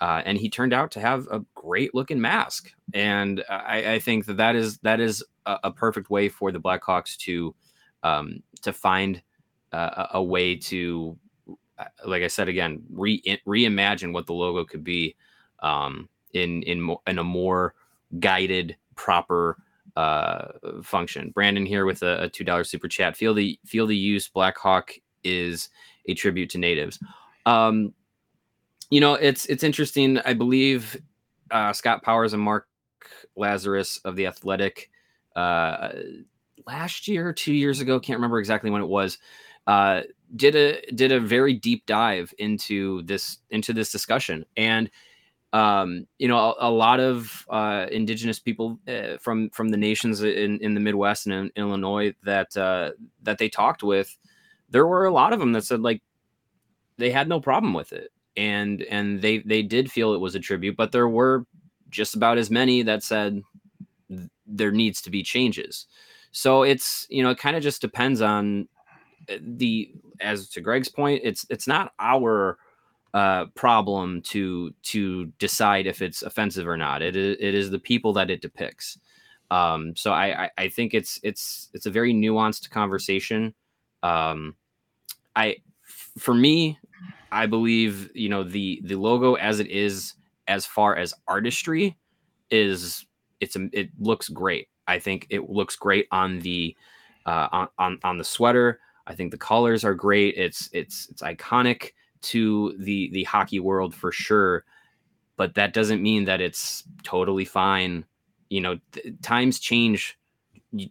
[0.00, 2.70] uh, and he turned out to have a great looking mask.
[2.94, 6.60] And I, I think that that is that is a, a perfect way for the
[6.60, 7.54] Blackhawks to
[8.04, 9.20] um, to find
[9.72, 11.18] uh, a way to,
[12.06, 15.16] like I said again, re reimagine what the logo could be
[15.60, 17.74] um, in in in a more
[18.20, 19.56] guided, proper
[19.96, 20.48] uh,
[20.82, 21.30] function.
[21.30, 23.16] Brandon here with a, a two dollar super chat.
[23.16, 24.92] Feel the feel the use Blackhawk
[25.24, 25.68] is
[26.06, 26.98] a tribute to natives.
[27.46, 27.94] Um,
[28.90, 30.18] you know, it's it's interesting.
[30.18, 31.00] I believe
[31.50, 32.68] uh, Scott Powers and Mark
[33.36, 34.90] Lazerus of the Athletic
[35.36, 35.90] uh,
[36.66, 39.18] last year, two years ago, can't remember exactly when it was,
[39.66, 40.02] uh,
[40.36, 44.90] did a did a very deep dive into this into this discussion, and
[45.52, 50.22] um, you know, a, a lot of uh, indigenous people uh, from from the nations
[50.22, 52.90] in, in the Midwest and in Illinois that uh,
[53.22, 54.16] that they talked with,
[54.68, 56.02] there were a lot of them that said like
[56.98, 58.10] they had no problem with it.
[58.36, 61.44] And and they they did feel it was a tribute but there were
[61.90, 63.42] just about as many that said
[64.46, 65.86] there needs to be changes.
[66.30, 68.68] So it's you know it kind of just depends on
[69.28, 72.58] uh, the as to greg's point it's it's not our
[73.14, 77.78] uh problem to to decide if it's offensive or not it is it is the
[77.78, 78.98] people that it depicts
[79.50, 83.54] um so i i, I think it's it's it's a very nuanced conversation
[84.02, 84.54] um
[85.34, 85.56] i
[86.18, 86.78] for me
[87.30, 90.14] I believe you know the the logo as it is
[90.46, 91.96] as far as artistry
[92.50, 93.06] is
[93.40, 94.68] it's a, it looks great.
[94.86, 96.74] I think it looks great on the
[97.26, 98.80] uh, on, on on the sweater.
[99.08, 100.36] I think the colors are great.
[100.36, 104.64] It's it's it's iconic to the the hockey world for sure.
[105.36, 108.04] But that doesn't mean that it's totally fine.
[108.50, 110.18] You know, th- times change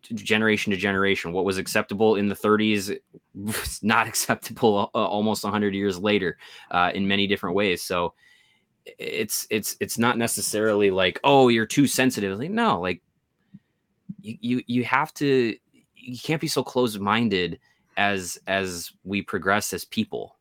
[0.02, 1.32] generation to generation.
[1.32, 2.98] What was acceptable in the 30s
[3.36, 6.38] was not acceptable uh, almost 100 years later
[6.72, 7.84] uh, in many different ways.
[7.84, 8.14] So
[8.98, 12.40] it's it's it's not necessarily like oh you're too sensitive.
[12.40, 13.02] Like no, like
[14.22, 15.56] you you, you have to
[15.96, 17.60] you can't be so closed minded
[17.98, 20.38] as as we progress as people.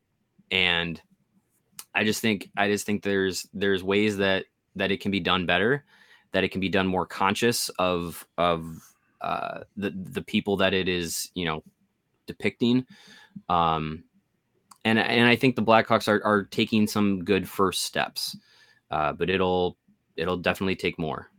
[0.51, 1.01] And
[1.93, 5.45] I just think I just think there's there's ways that that it can be done
[5.45, 5.83] better,
[6.31, 8.77] that it can be done more conscious of of
[9.21, 11.63] uh, the the people that it is you know
[12.27, 12.85] depicting.
[13.49, 14.03] Um,
[14.85, 18.37] and and I think the Blackhawks are are taking some good first steps,
[18.91, 19.77] uh, but it'll
[20.15, 21.29] it'll definitely take more.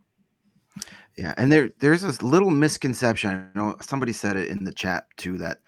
[1.16, 3.50] Yeah, and there there's this little misconception.
[3.54, 5.58] I know somebody said it in the chat too that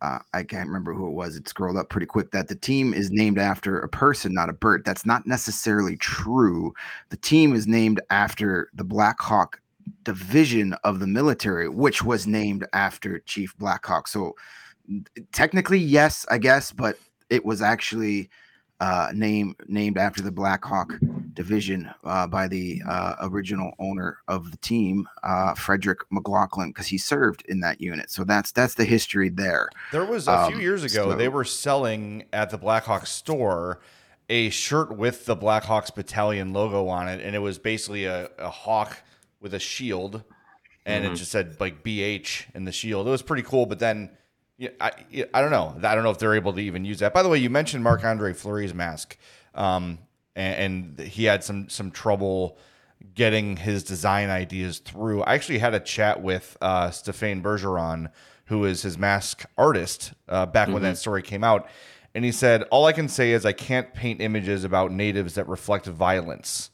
[0.00, 1.36] uh, I can't remember who it was.
[1.36, 4.52] It scrolled up pretty quick that the team is named after a person, not a
[4.52, 4.84] bird.
[4.84, 6.72] That's not necessarily true.
[7.10, 9.60] The team is named after the Black Hawk
[10.04, 14.06] division of the military, which was named after Chief Black Hawk.
[14.06, 14.36] So
[15.32, 18.30] technically, yes, I guess, but it was actually
[18.80, 20.92] uh, named named after the Black Hawk
[21.42, 26.98] division uh, by the uh, original owner of the team, uh, Frederick McLaughlin, because he
[26.98, 28.10] served in that unit.
[28.10, 29.68] So that's that's the history there.
[29.92, 33.80] There was a few Um, years ago, they were selling at the Blackhawks store
[34.28, 38.50] a shirt with the Blackhawks battalion logo on it, and it was basically a, a
[38.50, 38.98] hawk
[39.40, 40.24] with a shield,
[40.84, 41.16] and it Mhm.
[41.16, 43.06] just said like BH in the shield.
[43.06, 44.10] It was pretty cool, but then.
[44.60, 44.90] Yeah, I,
[45.32, 45.76] I don't know.
[45.88, 47.14] I don't know if they're able to even use that.
[47.14, 49.16] By the way, you mentioned Marc Andre Fleury's mask,
[49.54, 49.98] um,
[50.38, 52.56] and, and he had some some trouble
[53.14, 55.22] getting his design ideas through.
[55.22, 58.10] I actually had a chat with uh, Stéphane Bergeron,
[58.46, 61.68] who is his mask artist, uh, back when that story came out.
[62.14, 65.48] and he said, "All I can say is I can't paint images about natives that
[65.48, 66.70] reflect violence.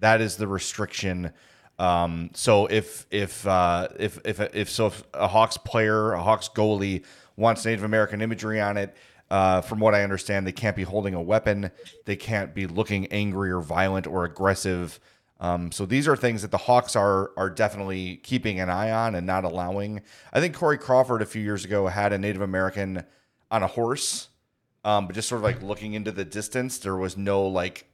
[0.00, 1.32] That is the restriction."
[1.78, 6.48] Um, so if if uh, if if if so, if a Hawks player, a Hawks
[6.48, 7.04] goalie
[7.36, 8.94] wants Native American imagery on it,
[9.32, 11.70] uh, from what I understand, they can't be holding a weapon.
[12.04, 15.00] They can't be looking angry or violent or aggressive.
[15.40, 19.14] Um, so these are things that the Hawks are are definitely keeping an eye on
[19.14, 20.02] and not allowing.
[20.34, 23.06] I think Corey Crawford a few years ago had a Native American
[23.50, 24.28] on a horse,
[24.84, 26.76] um, but just sort of like looking into the distance.
[26.76, 27.86] There was no like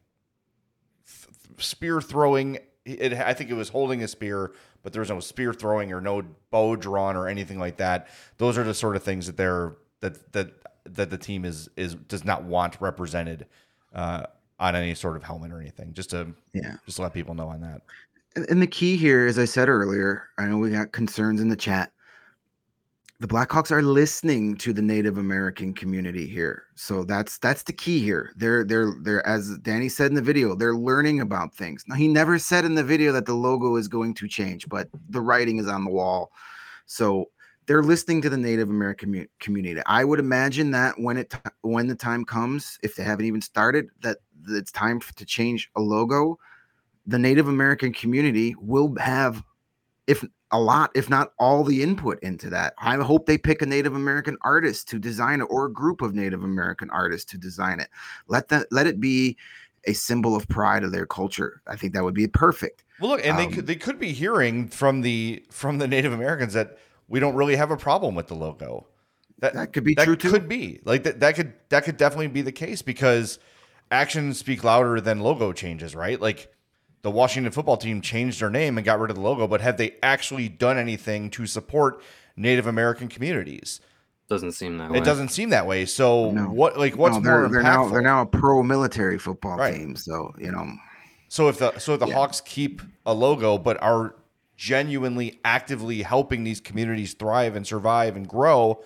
[1.07, 2.59] th- spear throwing.
[2.85, 6.01] It, I think it was holding a spear, but there was no spear throwing or
[6.01, 8.09] no bow drawn or anything like that.
[8.39, 10.53] Those are the sort of things that they're that that
[10.95, 13.47] that the team is is does not want represented
[13.95, 14.25] uh,
[14.59, 15.93] on any sort of helmet or anything.
[15.95, 16.77] Just to Yeah.
[16.85, 17.83] just to let people know on that.
[18.37, 21.57] And, the key here, as I said earlier, I know we got concerns in the
[21.57, 21.93] chat.
[23.21, 27.99] The Blackhawks are listening to the Native American community here, so that's that's the key
[28.01, 28.31] here.
[28.37, 31.83] They're they're they're as Danny said in the video, they're learning about things.
[31.89, 34.89] Now he never said in the video that the logo is going to change, but
[35.09, 36.31] the writing is on the wall,
[36.87, 37.27] so
[37.69, 39.81] they're listening to the Native American community.
[39.87, 43.87] I would imagine that when it when the time comes, if they haven't even started,
[44.01, 44.17] that
[44.49, 46.37] it's time to change a logo
[47.09, 49.43] the Native American community will have,
[50.07, 52.75] if a lot, if not all, the input into that.
[52.79, 56.15] I hope they pick a Native American artist to design it, or a group of
[56.15, 57.89] Native American artists to design it.
[58.29, 59.39] Let that let it be
[59.85, 61.63] a symbol of pride of their culture.
[61.67, 62.85] I think that would be perfect.
[63.01, 66.13] Well, look, and they Um, could they could be hearing from the from the Native
[66.13, 68.87] Americans that we don't really have a problem with the logo.
[69.41, 70.31] That That could be that true too.
[70.31, 71.21] could be like that.
[71.21, 73.39] That could that could definitely be the case because
[73.91, 76.21] actions speak louder than logo changes, right?
[76.21, 76.53] Like
[77.03, 79.77] the Washington football team changed their name and got rid of the logo, but have
[79.77, 82.03] they actually done anything to support
[82.37, 83.81] Native American communities?
[84.29, 84.99] Doesn't seem that way.
[84.99, 85.87] It doesn't seem that way.
[85.87, 86.49] So No.
[86.49, 87.93] what like what's No, they're, more they're now impactful?
[87.93, 89.75] they're now a pro military football Right.
[89.75, 89.97] team.
[89.97, 90.67] So you know,
[91.29, 92.15] So if the so if the Yeah.
[92.15, 94.17] Hawks keep a logo but are
[94.59, 98.83] genuinely actively helping these communities thrive and survive and grow,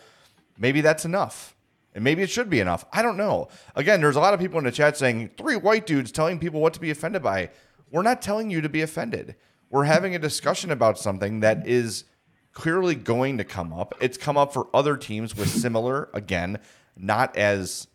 [0.59, 1.57] maybe that's enough.
[1.95, 2.85] And maybe it should be enough.
[2.93, 3.49] I don't know.
[3.75, 6.61] Again, there's a lot of people in the chat saying three white dudes telling people
[6.61, 7.51] what to be offended by.
[7.91, 9.35] We're not telling you to be offended.
[9.71, 12.05] We're having a discussion about something that is
[12.53, 13.95] clearly going to come up.
[14.01, 16.59] It's come up for other teams with similar, again,
[16.97, 17.89] not as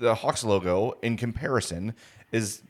[0.00, 1.94] the Hawks logo in comparison
[2.32, 2.62] is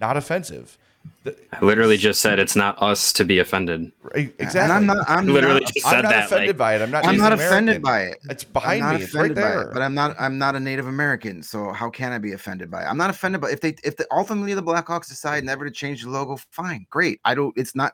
[0.00, 0.76] not offensive.
[1.24, 3.92] The- I literally just said it's not us to be offended.
[4.14, 4.60] exactly.
[4.60, 5.08] and I'm not.
[5.08, 6.24] I'm Literally not, just I'm not that.
[6.26, 6.82] offended like, by it.
[6.82, 7.04] I'm not.
[7.04, 8.18] I'm Native not offended by it.
[8.28, 9.02] It's I'm behind not me.
[9.04, 9.62] It's right there.
[9.62, 10.16] it, but I'm not.
[10.18, 12.86] I'm not a Native American, so how can I be offended by it?
[12.86, 16.02] I'm not offended by if they if the, ultimately the Blackhawks decide never to change
[16.02, 16.36] the logo.
[16.50, 17.20] Fine, great.
[17.24, 17.56] I don't.
[17.56, 17.92] It's not.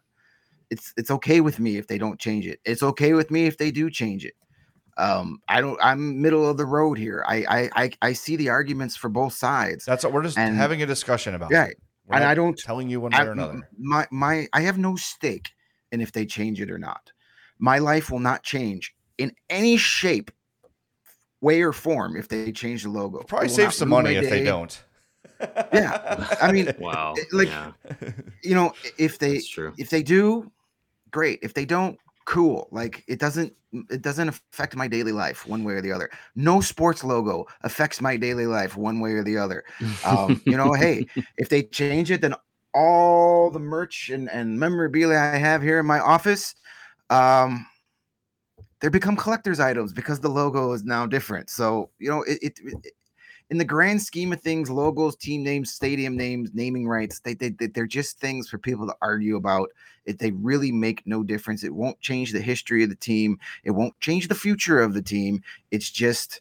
[0.71, 2.61] It's it's okay with me if they don't change it.
[2.64, 4.35] It's okay with me if they do change it.
[4.97, 5.79] Um, I don't.
[5.83, 7.23] I'm middle of the road here.
[7.29, 9.85] I I I, I see the arguments for both sides.
[9.85, 11.51] That's what we're just and- having a discussion about.
[11.51, 11.79] Yeah, it.
[12.09, 12.57] We're and not I don't.
[12.59, 13.61] telling you one way I, or another.
[13.79, 15.51] my my I have no stake
[15.92, 17.12] in if they change it or not.
[17.59, 20.31] My life will not change in any shape,
[21.40, 23.23] way or form if they change the logo.
[23.25, 24.85] Probably save some money my if they don't.
[25.73, 27.14] Yeah, I mean, Wow.
[27.33, 27.73] like- yeah,
[28.42, 29.40] You know, if they
[29.77, 30.51] if they do,
[31.11, 31.40] great.
[31.42, 32.69] If they don't, cool.
[32.71, 33.55] Like it doesn't
[33.91, 36.11] it doesn't affect my daily life one way or the other.
[36.37, 39.64] No sports logo affects my daily life one way or the other.
[40.03, 41.07] Um, you know, hey,
[41.38, 42.35] if they change it, then
[42.75, 46.55] all the merch and, and memorabilia I have here in my office,
[47.11, 47.67] um,
[48.81, 51.51] they become collector's items because the logo is now different.
[51.51, 52.93] So, you know, it, it, it-
[53.51, 57.51] in the grand scheme of things, logos, team names, stadium names, naming rights, they, they,
[57.51, 59.71] they, they're just things for people to argue about.
[60.05, 61.65] It, they really make no difference.
[61.65, 63.39] It won't change the history of the team.
[63.65, 65.43] It won't change the future of the team.
[65.71, 66.41] It's just,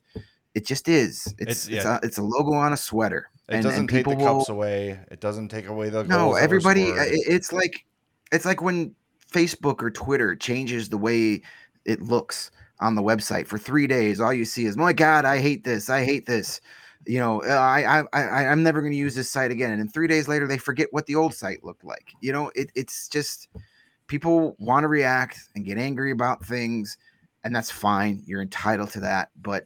[0.53, 1.33] it just is.
[1.37, 3.29] It's, It's- it's, a, it's a logo on a sweater.
[3.49, 4.99] It and- doesn't and take the people will- cups away.
[5.09, 7.85] It doesn't take away the no everybody it's like
[8.33, 8.93] it's like when
[9.31, 11.41] facebook or twitter changes the way
[11.85, 15.37] it looks on the website for three days all you see is my god i
[15.39, 16.59] hate this i hate this
[17.07, 19.79] you know uh, i i, I i'm never going to use this site again and
[19.79, 22.71] then three days later they forget what the old site looked like you know it,
[22.75, 23.47] it's just
[24.07, 26.97] people want to react and get angry about things
[27.43, 29.65] and that's fine you're entitled to that but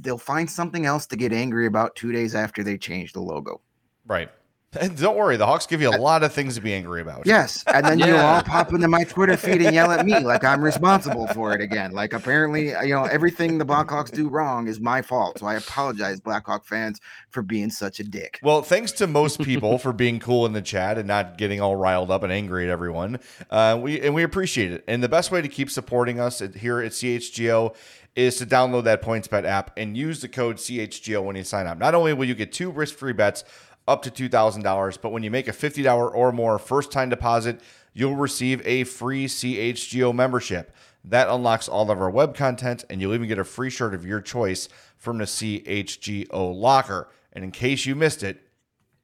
[0.00, 3.60] they'll find something else to get angry about two days after they change the logo
[4.06, 4.30] right.
[4.80, 7.26] And don't worry, the Hawks give you a lot of things to be angry about.
[7.26, 10.44] Yes, and then you'll all pop into my Twitter feed and yell at me like
[10.44, 11.92] I'm responsible for it again.
[11.92, 15.38] Like apparently, uh, you know, everything the Blackhawks do wrong is my fault.
[15.38, 18.38] So I apologize, Blackhawk fans, for being such a dick.
[18.42, 21.76] Well, thanks to most people for being cool in the chat and not getting all
[21.76, 23.20] riled up and angry at everyone.
[23.50, 24.84] Uh, we and we appreciate it.
[24.88, 27.74] And the best way to keep supporting us at, here at CHGO
[28.16, 31.78] is to download that PointsBet app and use the code CHGO when you sign up.
[31.78, 33.44] Not only will you get two risk free bets
[33.86, 37.60] up to $2,000, but when you make a $50 or more first time deposit,
[37.92, 40.74] you'll receive a free CHGO membership.
[41.04, 44.06] That unlocks all of our web content, and you'll even get a free shirt of
[44.06, 47.08] your choice from the CHGO locker.
[47.32, 48.40] And in case you missed it,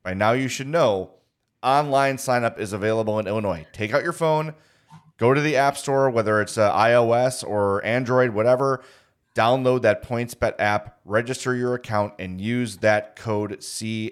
[0.03, 1.11] by now you should know
[1.63, 3.67] online sign up is available in Illinois.
[3.73, 4.55] Take out your phone,
[5.19, 8.83] go to the App Store, whether it's uh, iOS or Android, whatever.
[9.41, 14.07] Download that PointsBet app, register your account, and use that code CHGO.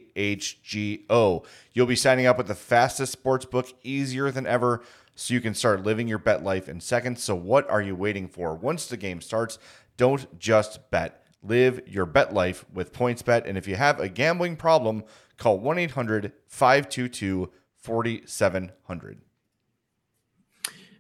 [1.75, 4.83] You'll be signing up with the fastest sports book, easier than ever,
[5.15, 7.23] so you can start living your bet life in seconds.
[7.23, 8.55] So, what are you waiting for?
[8.55, 9.59] Once the game starts,
[9.99, 11.23] don't just bet.
[11.43, 13.45] Live your bet life with PointsBet.
[13.45, 15.05] And if you have a gambling problem,
[15.37, 19.28] call 1 800 522 4700.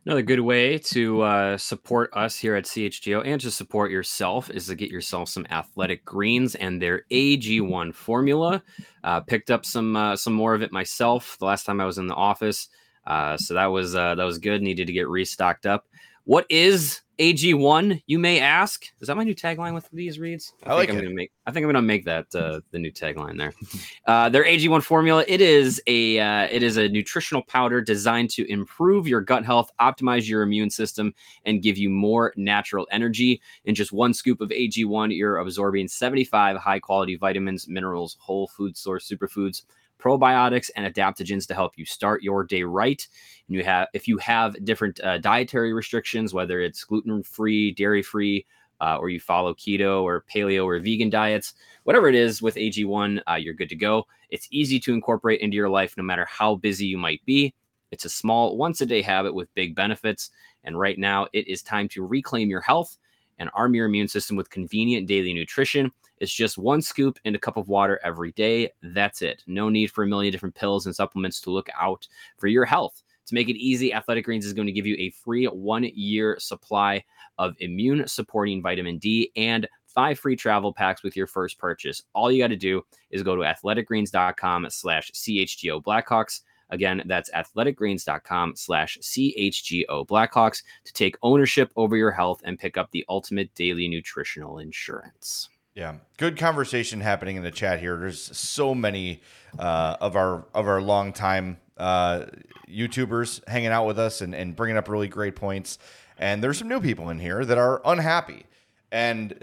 [0.08, 4.68] Another good way to uh, support us here at CHGO and to support yourself is
[4.68, 8.62] to get yourself some athletic greens and their AG1 formula.
[9.04, 11.98] Uh, picked up some uh, some more of it myself the last time I was
[11.98, 12.70] in the office,
[13.06, 14.62] uh, so that was uh, that was good.
[14.62, 15.84] Needed to get restocked up.
[16.24, 18.86] What is AG1, you may ask.
[19.00, 20.52] Is that my new tagline with these reads?
[20.64, 21.02] I like think I'm it.
[21.02, 23.52] gonna make I think I'm gonna make that uh, the new tagline there.
[24.06, 28.50] Uh, their AG1 formula, it is a uh, it is a nutritional powder designed to
[28.50, 31.12] improve your gut health, optimize your immune system,
[31.44, 33.38] and give you more natural energy.
[33.66, 38.78] In just one scoop of AG1, you're absorbing 75 high quality vitamins, minerals, whole food
[38.78, 39.64] source superfoods,
[39.98, 43.06] probiotics, and adaptogens to help you start your day right.
[43.48, 48.02] And you have if you have different uh, dietary restrictions, whether it's gluten free, dairy
[48.02, 48.46] free,
[48.80, 53.20] uh, or you follow keto or paleo or vegan diets, whatever it is with AG1,
[53.28, 54.06] uh, you're good to go.
[54.30, 57.54] It's easy to incorporate into your life no matter how busy you might be.
[57.90, 60.30] It's a small once a day habit with big benefits.
[60.64, 62.98] And right now, it is time to reclaim your health
[63.38, 65.90] and arm your immune system with convenient daily nutrition.
[66.18, 68.70] It's just one scoop in a cup of water every day.
[68.82, 69.42] That's it.
[69.46, 72.06] No need for a million different pills and supplements to look out
[72.38, 73.02] for your health.
[73.26, 76.36] To make it easy, Athletic Greens is going to give you a free one year
[76.40, 77.04] supply
[77.36, 82.02] of immune supporting vitamin D and five free travel packs with your first purchase.
[82.14, 86.40] All you got to do is go to athleticgreens.com slash CHGO Blackhawks.
[86.70, 92.90] Again, that's athleticgreens.com slash CHGO Blackhawks to take ownership over your health and pick up
[92.90, 95.48] the ultimate daily nutritional insurance.
[95.74, 97.96] Yeah, good conversation happening in the chat here.
[97.96, 99.22] There's so many
[99.58, 102.26] uh, of our of our longtime uh,
[102.68, 105.78] YouTubers hanging out with us and, and bringing up really great points.
[106.18, 108.44] And there's some new people in here that are unhappy.
[108.90, 109.32] And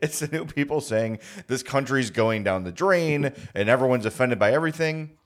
[0.00, 1.18] it's the new people saying
[1.48, 5.17] this country's going down the drain and everyone's offended by everything.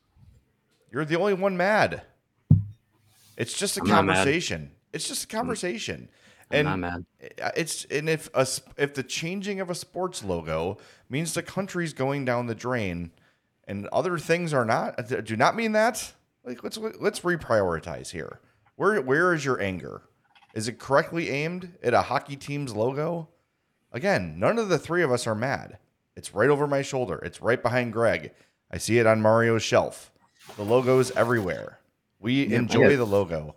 [0.93, 2.03] You're the only one mad.
[3.39, 4.73] It's just a I'm conversation.
[4.93, 5.31] It's just a mm.
[5.31, 6.09] conversation.
[6.51, 7.07] I'm and not mad.
[7.57, 10.77] it's and if a if the changing of a sports logo
[11.09, 13.11] means the country's going down the drain
[13.67, 16.13] and other things are not uh, do not mean that
[16.45, 18.41] like let's let's reprioritize here.
[18.77, 20.03] Where where is your anger?
[20.55, 23.29] Is it correctly aimed at a hockey team's logo?
[23.93, 25.79] Again none of the three of us are mad.
[26.17, 27.19] It's right over my shoulder.
[27.25, 28.33] It's right behind greg.
[28.71, 30.12] I see it on mario's shelf
[30.57, 31.79] the logo's everywhere
[32.21, 33.55] we enjoy I the logo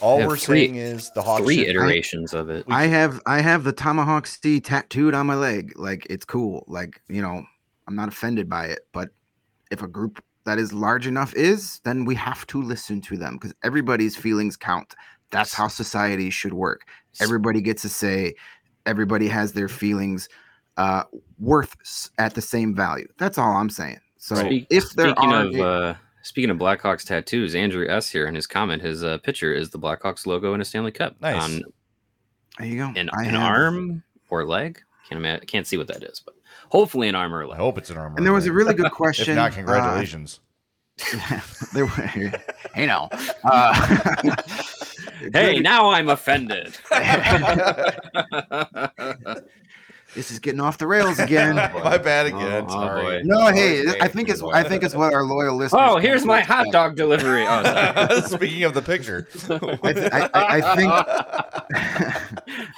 [0.00, 2.64] all we're three- saying is the hawks Three should- iterations of it.
[2.68, 5.72] I have I have the tomahawk C tattooed on my leg.
[5.76, 6.64] Like it's cool.
[6.68, 7.42] Like you know,
[7.88, 8.80] I'm not offended by it.
[8.92, 9.08] But
[9.72, 13.34] if a group that is large enough is, then we have to listen to them
[13.34, 14.94] because everybody's feelings count.
[15.30, 16.82] That's how society should work.
[17.20, 18.34] Everybody gets a say.
[18.86, 20.28] Everybody has their feelings
[20.76, 21.04] uh,
[21.40, 23.08] worth at the same value.
[23.18, 23.98] That's all I'm saying.
[24.18, 25.94] So Speak- if there speaking are, of uh,
[26.28, 29.78] speaking of Blackhawks tattoos, Andrew S here in his comment, his uh, picture is the
[29.78, 31.42] Blackhawks logo in a Stanley Cup Nice.
[31.42, 31.62] on
[32.58, 32.88] there you go.
[32.94, 34.80] an, an arm or leg.
[35.08, 36.34] Can't imagine, can't see what that is, but
[36.68, 37.58] hopefully an arm or a i leg.
[37.58, 38.16] hope it's an arm.
[38.16, 39.34] And there was a really good if question.
[39.36, 40.40] not uh, congratulations
[41.72, 41.92] there were,
[42.74, 43.08] hey now.
[43.44, 44.34] Uh,
[45.32, 46.76] Hey, now I'm offended.
[50.14, 51.56] This is getting off the rails again.
[51.84, 52.64] My bad again.
[52.68, 53.02] Oh, Sorry.
[53.02, 53.22] boy.
[53.24, 54.42] No, hey, Wait, I think it's.
[54.42, 55.80] I think it's what our loyal listeners.
[55.84, 57.44] oh, here's my hot dog delivery.
[57.46, 58.20] Oh.
[58.26, 59.28] Speaking of the picture,
[59.82, 60.92] I, th- I, I, I think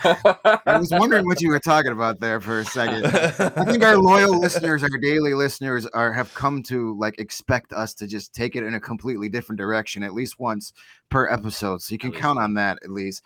[0.66, 3.06] I was wondering what you were talking about there for a second.
[3.06, 7.94] I think our loyal listeners, our daily listeners, are have come to like expect us
[7.94, 10.72] to just take it in a completely different direction at least once
[11.10, 11.82] per episode.
[11.82, 13.22] So you can count on that at least.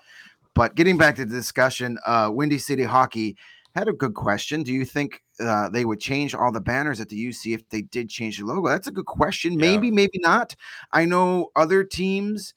[0.54, 3.36] But getting back to the discussion, uh, Windy City Hockey
[3.74, 4.62] had a good question.
[4.62, 7.82] Do you think uh, they would change all the banners at the UC if they
[7.82, 8.68] did change the logo?
[8.68, 9.52] That's a good question.
[9.52, 9.58] Yeah.
[9.58, 10.54] Maybe, maybe not.
[10.92, 12.54] I know other teams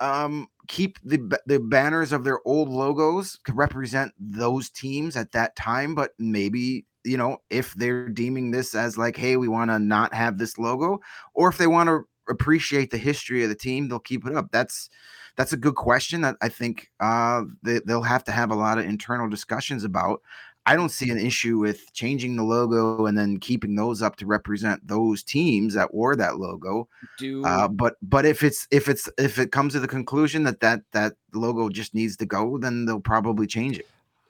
[0.00, 5.54] um, keep the the banners of their old logos to represent those teams at that
[5.56, 9.78] time, but maybe you know if they're deeming this as like, hey, we want to
[9.78, 11.00] not have this logo,
[11.34, 14.48] or if they want to appreciate the history of the team, they'll keep it up.
[14.52, 14.88] That's
[15.36, 18.78] that's a good question that I think uh, they, they'll have to have a lot
[18.78, 20.20] of internal discussions about.
[20.64, 24.26] I don't see an issue with changing the logo and then keeping those up to
[24.26, 26.88] represent those teams that wore that logo.
[27.18, 30.60] Do Uh, but but if it's if it's if it comes to the conclusion that
[30.60, 33.86] that that logo just needs to go, then they'll probably change it.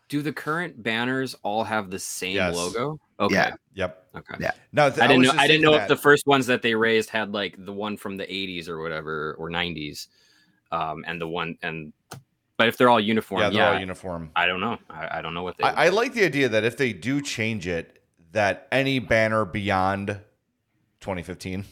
[0.09, 2.55] do the current banners all have the same Yes.
[2.55, 2.99] logo?
[3.21, 3.35] Okay.
[3.35, 3.55] Yeah.
[3.75, 4.07] Yep.
[4.17, 4.35] Okay.
[4.41, 4.53] Yeah.
[4.73, 5.39] No, th- I didn't was know.
[5.39, 7.97] I didn't know thinking if the first ones that they raised had like the one
[7.97, 10.09] from the '80s or whatever or '90s,
[10.71, 11.93] um, and the one and,
[12.57, 14.31] but if they're all uniform, Yeah, yeah, they're all uniform.
[14.37, 14.79] I don't know.
[14.91, 15.65] I, I don't know what they.
[15.65, 17.99] I, I like the idea that if they do change it,
[18.33, 20.19] that any banner beyond
[21.01, 21.65] 2015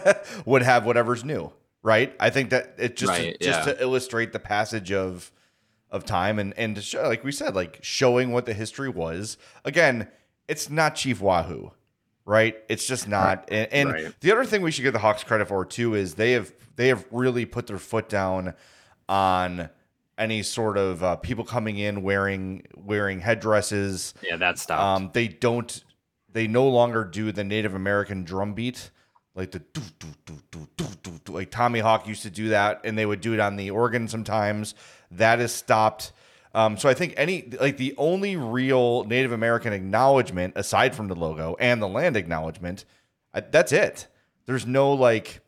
[0.46, 2.14] would have whatever's new, right?
[2.18, 3.74] I think that it just Right, just yeah.
[3.74, 5.30] to illustrate the passage of
[5.90, 9.38] of time and and to show, like we said, like showing what the history was.
[9.64, 10.08] Again,
[10.46, 11.72] it's not Chief Wahoo,
[12.24, 12.56] right?
[12.68, 13.48] It's just not.
[13.50, 14.14] And, and Right.
[14.20, 16.88] the other thing we should give the Hawks credit for too is they have they
[16.88, 18.54] have really put their foot down
[19.08, 19.70] on
[20.18, 24.14] any sort of uh, people coming in wearing wearing headdresses.
[24.22, 24.82] yeah, that stopped.
[24.82, 25.84] Um, they don't.
[26.30, 28.90] They no longer do the Native American drum beat,
[29.34, 31.32] like the doo, doo, doo, doo, doo, doo, doo.
[31.32, 34.08] like Tommy Hawk used to do that, and they would do it on the organ
[34.08, 34.74] sometimes.
[35.10, 36.12] That is stopped.
[36.54, 41.14] Um, so I think any like the only real Native American acknowledgement aside from the
[41.14, 42.84] logo and the land acknowledgement,
[43.32, 44.06] I, that's it.
[44.46, 45.40] There's no like,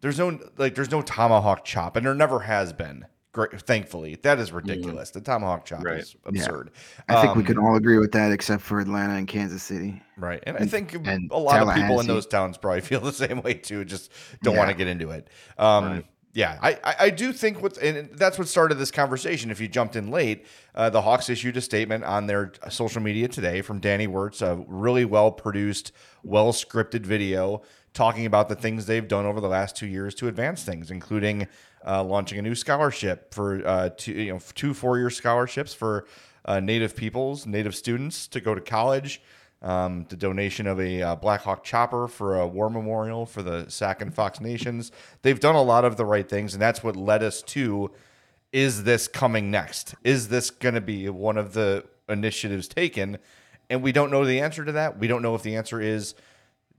[0.00, 3.06] there's no like, there's no tomahawk chop, and there never has been.
[3.38, 5.10] Great, thankfully, that is ridiculous.
[5.10, 6.00] The tomahawk chop Right.
[6.00, 6.72] is absurd.
[7.08, 10.02] I think we Um, can all agree with that, except for Atlanta and Kansas City.
[10.16, 10.42] Right.
[10.44, 13.40] And I think and a lot of people in those towns probably feel the same
[13.42, 14.10] way too, just
[14.42, 15.28] don't want to get into it.
[15.56, 16.06] Um, Right.
[16.34, 19.50] Yeah, I, I, I do think what, and that's what started this conversation.
[19.50, 23.28] If you jumped in late, uh, the Hawks issued a statement on their social media
[23.28, 25.90] today from Danny Wirtz, a really well produced,
[26.22, 27.62] well scripted video
[27.94, 31.48] talking about the things they've done over the last two years to advance things, including
[31.86, 36.06] uh, launching a new scholarship for uh, two, you know, two four year scholarships for
[36.44, 39.20] uh, Native peoples, Native students to go to college
[39.62, 43.68] um, the donation of a uh, Black Hawk chopper for a war memorial for the
[43.68, 44.92] Sac and Fox Nations.
[45.22, 47.90] They've done a lot of the right things, and that's what led us to
[48.50, 49.94] is this coming next?
[50.04, 53.18] Is this going to be one of the initiatives taken?
[53.68, 54.98] And we don't know the answer to that.
[54.98, 56.14] We don't know if the answer is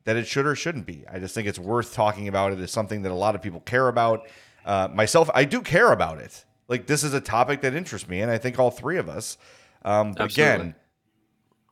[0.06, 1.06] that it should or shouldn't be.
[1.08, 3.60] I just think it's worth talking about It is something that a lot of people
[3.60, 4.28] care about.
[4.66, 6.46] Uh, myself, I do care about it.
[6.68, 9.38] Like this is a topic that interests me, and I think all three of us.
[9.84, 10.76] Um, but again,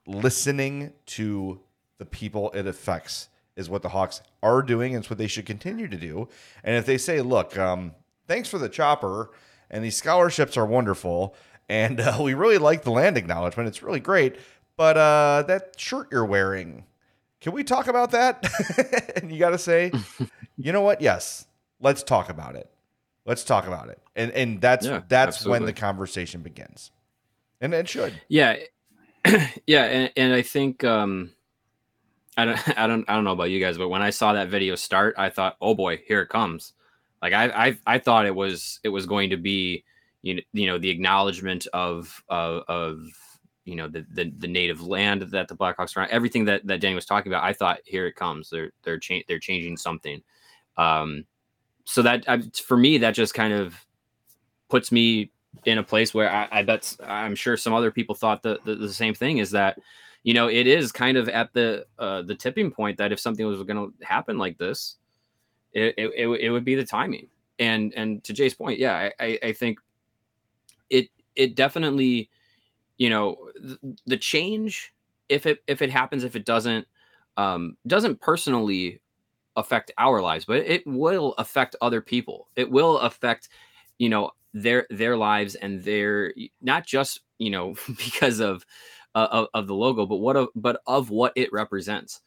[0.06, 1.60] listening to
[1.98, 5.46] the people it affects is what the Hawks are doing, and it's what they should
[5.46, 6.30] continue to do.
[6.64, 7.94] And if they say, "Look, um,
[8.28, 9.32] thanks for the chopper,
[9.70, 11.36] and these scholarships are wonderful,
[11.70, 14.38] and uh, we really like the land acknowledgement; it's really great,"
[14.78, 16.86] but uh, that shirt you're wearing,
[17.42, 18.46] can we talk about that?
[19.16, 19.92] and you got to say,
[20.58, 21.02] you know what?
[21.02, 21.48] Yes,
[21.80, 22.70] let's talk about it.
[23.28, 26.92] Let's talk about it, and and that's Yeah, that's when the conversation begins,
[27.62, 28.20] and it should.
[28.30, 28.56] Yeah,
[29.68, 31.32] yeah, and, and I think um,
[32.38, 34.50] I don't, I don't, I don't know about you guys, but when I saw that
[34.50, 36.74] video start, I thought, oh boy, here it comes.
[37.22, 39.84] Like I, I, I thought it was, it was going to be,
[40.22, 43.00] you know, you know, the acknowledgement of, of, of
[43.66, 46.80] you know, the, the, the native land that the Blackhawks are on, everything that, that
[46.80, 47.44] Danny was talking about.
[47.44, 48.50] I thought, here it comes.
[48.50, 50.22] They're, they're, cha- they're changing something.
[50.78, 51.26] Um,
[51.88, 53.74] so that I, for me, that just kind of
[54.70, 55.32] puts me
[55.64, 58.76] in a place where I, I bet I'm sure some other people thought the, the,
[58.76, 59.80] the same thing is that,
[60.24, 63.46] you know, it is kind of at the uh, the tipping point that if something
[63.46, 64.98] was going to happen like this,
[65.72, 67.30] it, it, it, would- be the timing.
[67.58, 69.80] And and to Jay's point, yeah, I, I, think
[70.90, 72.30] it it definitely,
[72.98, 74.94] you know, th- the change
[75.30, 76.86] if it if it happens if it doesn't
[77.38, 79.00] um, doesn't personally
[79.58, 82.47] affect our lives, but it will affect other people.
[82.55, 83.49] It will affect,
[83.97, 88.66] you know, their their lives and their not just you know because of
[89.16, 92.22] uh, of, of the logo, but what of but of what it represents.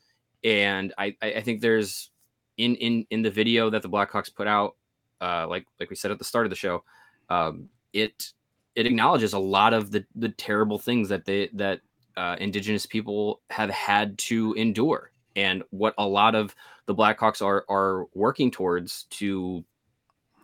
[0.45, 2.11] And I I think there's
[2.59, 4.77] in in in the video that the Blackhawks put out,
[5.21, 6.85] uh, like like we said at the start of the show,
[7.31, 8.33] um, it
[8.75, 11.81] it acknowledges a lot of the the terrible things that they that
[12.17, 16.55] uh, indigenous people have had to endure and what a lot of
[16.87, 19.65] the blackhawks are are working towards to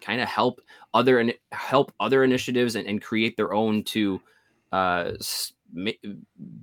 [0.01, 0.61] kind of help
[0.95, 4.21] other ini- help other initiatives and, and create their own to
[4.73, 5.13] uh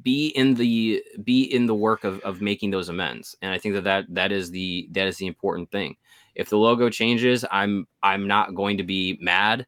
[0.01, 3.76] be in the be in the work of, of making those amends and i think
[3.76, 5.95] that, that that is the that is the important thing
[6.36, 9.65] if the logo changes, I'm I'm not going to be mad.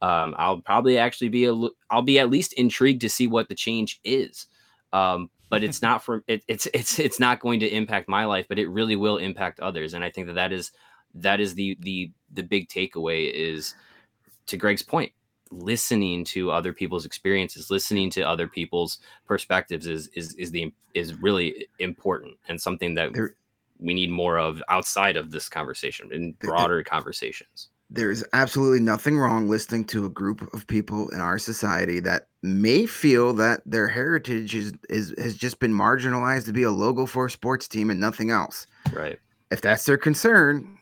[0.00, 1.54] Um, I'll probably actually be a
[1.90, 4.46] I'll be at least intrigued to see what the change is.
[4.92, 8.46] Um, but it's not for it, it's it's it's not going to impact my life,
[8.48, 9.94] but it really will impact others.
[9.94, 10.72] And I think that that is
[11.14, 13.74] that is the the the big takeaway is
[14.46, 15.12] to Greg's point
[15.50, 21.14] listening to other people's experiences listening to other people's perspectives is is is the is
[21.22, 23.36] really important and something that There-
[23.78, 26.82] we need more of outside of this conversation in There- broader
[27.88, 32.28] conversations there's absolutely nothing wrong listening to a group of people in our society that
[32.42, 37.06] may feel that their heritage is, is has just been marginalized to be a logo
[37.06, 38.66] for a sports team and nothing else.
[38.92, 39.18] right
[39.50, 40.78] If that's their concern,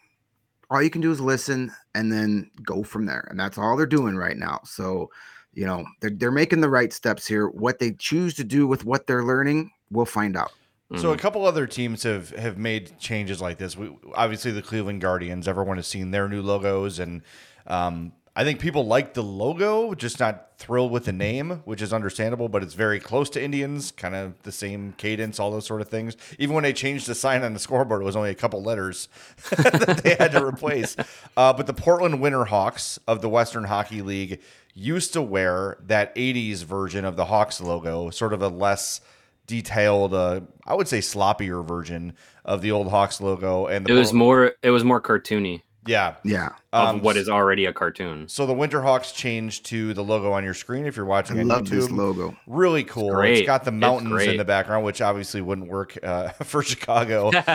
[0.71, 3.27] all you can do is listen and then go from there.
[3.31, 4.61] And that's all they're doing right now.
[4.65, 5.11] So,
[5.53, 7.49] you know, they're, they're making the right steps here.
[7.49, 10.53] What they choose to do with what they're learning, we'll find out.
[10.97, 11.19] So a Mhm.
[11.19, 13.77] couple other teams have have made changes like this.
[13.77, 15.49] We, obviously, the Cleveland Guardians.
[15.49, 17.23] Everyone has seen their new logos, and
[17.67, 21.93] um, I think people like the logo, just not thrilled with the name, which is
[21.93, 22.49] understandable.
[22.49, 25.89] But it's very close to Indians, kind of the same cadence, all those sort of
[25.89, 26.17] things.
[26.39, 29.09] Even when they changed the sign on the scoreboard, it was only a couple letters
[29.51, 30.97] that they had to replace.
[31.35, 34.39] Uh, but the Portland Winterhawks of the Western Hockey League
[34.75, 39.01] used to wear that '80s version of the Hawks logo, sort of a less
[39.47, 42.15] detailed, uh, I would say sloppier version
[42.45, 43.67] of the old Hawks logo.
[43.67, 46.15] And the it was Portland- more it was more cartoony yeah.
[46.25, 46.51] Yeah.
[46.73, 50.45] of Um, what is already a cartoon So the Winterhawks changed to the logo on
[50.45, 51.71] your screen if you're watching I on love YouTube.
[51.71, 52.37] this logo.
[52.47, 53.09] Really cool.
[53.09, 53.47] It's great.
[53.47, 57.31] got the mountains in the background, which obviously wouldn't work uh, for Chicago,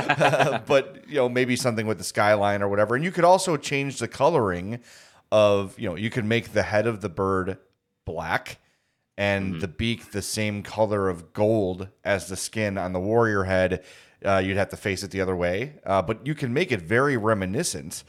[0.67, 2.95] but you know maybe something with the skyline or whatever.
[2.95, 4.79] And you could also change the coloring
[5.31, 7.57] of you know you could make the head of the bird
[8.05, 8.57] black
[9.17, 9.59] and Mhm.
[9.61, 13.83] the beak the same color of gold as the skin on the warrior head.
[14.25, 16.81] Uh, you'd have to face it the other way, uh, but you can make it
[16.81, 18.03] very reminiscent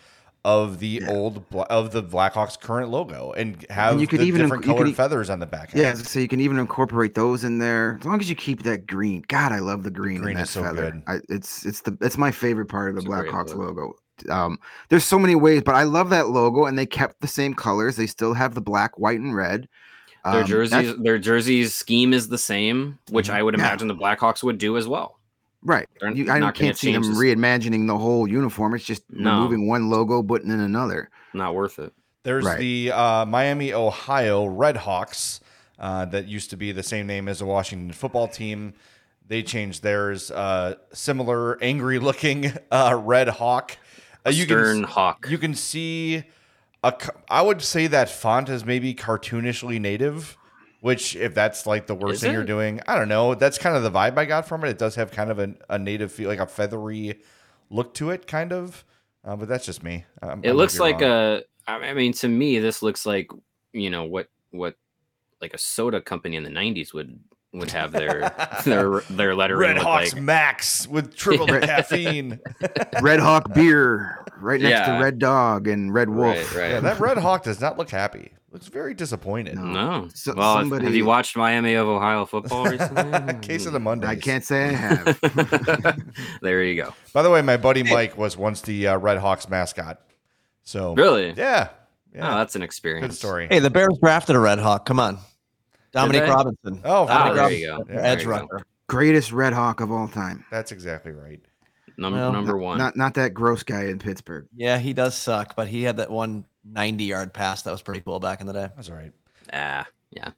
[0.44, 1.10] of the Yeah.
[1.10, 4.70] old of the Blackhawks current logo and have you could the even inc- different you
[4.72, 5.70] could colored e- feathers on the back.
[5.74, 6.06] Yeah, end.
[6.06, 9.24] so you can even incorporate those in there as long as you keep that green.
[9.28, 10.92] God, I love the green, green in that is so feather.
[10.92, 11.02] good.
[11.06, 13.64] I, it's it's the it's my favorite part of the It's a great Blackhawks logo.
[13.64, 13.94] logo.
[14.30, 17.52] Um, there's so many ways, but I love that logo, and they kept the same
[17.54, 17.96] colors.
[17.96, 19.68] They still have the black, white, and red.
[20.24, 23.34] Their Um, jerseys their jerseys scheme is the same which Mhm.
[23.34, 23.60] i would Yeah.
[23.66, 25.18] imagine the blackhawks would do as well
[25.64, 25.88] right.
[26.14, 28.74] You, I can't see them this- reimagining the whole uniform.
[28.74, 29.32] It's just No.
[29.38, 31.10] removing one logo, putting in another.
[31.34, 31.92] not worth it
[32.22, 32.58] There's Right.
[32.58, 35.40] the uh, Miami, Ohio Redhawks
[35.78, 38.74] uh, that used to be the same name as the Washington football team.
[39.26, 40.30] They changed theirs.
[40.30, 43.76] Uh, similar, angry-looking uh, red hawk.
[44.26, 46.22] Uh, you stern can hawk you can see
[46.82, 46.94] a.
[47.28, 50.36] I would say that font is maybe cartoonishly native.
[50.80, 53.34] Which, if that's like the worst Is thing you're doing, I don't know.
[53.34, 54.68] That's kind of the vibe I got from it.
[54.68, 57.20] It does have kind of a, a native feel, like a feathery
[57.68, 58.84] look to it, kind of.
[59.24, 60.04] Uh, but that's just me.
[60.22, 63.30] Um, it looks like a i mean to me this looks like
[63.72, 64.74] you know what what
[65.40, 67.20] like a soda company in the 90s would
[67.52, 68.30] would have their
[68.64, 72.40] their their lettering Red with, Hawks like, Max with triple the caffeine.
[73.00, 74.98] Red Hawk beer, right next Yeah.
[74.98, 76.36] to Red Dog and Red Wolf.
[76.54, 78.32] right right Yeah, that Red Hawk does not look happy.
[78.50, 79.56] Looks very disappointed.
[79.56, 79.62] No.
[79.64, 84.08] no So- well have you watched miami of ohio football recently Case of the Mondays.
[84.10, 85.98] I can't say I have.
[86.42, 89.48] there you go By the way, my buddy Mike was once the uh, Red Hawks
[89.48, 90.00] mascot.
[90.64, 91.76] So really yeah, oh
[92.14, 93.48] yeah, that's an experience good story.
[93.50, 94.84] Hey, the Bears drafted a Red Hawk.
[94.86, 95.18] Come on,
[95.92, 96.22] Dominique?
[96.22, 96.80] Robinson.
[96.84, 97.58] Oh, very there good.
[97.58, 97.76] you go.
[97.78, 98.48] Yeah, There edge you go.
[98.88, 100.44] Greatest Red Hawk of all time.
[100.50, 101.40] That's exactly right.
[101.98, 104.46] number Well, number one Not not that gross guy in Pittsburgh.
[104.54, 108.00] Yeah, he does suck, but he had that one 90 yard pass that was pretty
[108.00, 108.68] cool back in the day.
[108.74, 109.12] That's all right.
[109.52, 110.30] Ah, yeah,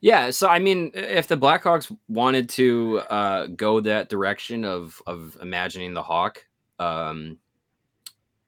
[0.00, 0.30] yeah.
[0.30, 5.94] So I mean, if the Blackhawks wanted to uh, go that direction of of imagining
[5.94, 6.44] the hawk,
[6.78, 7.38] um,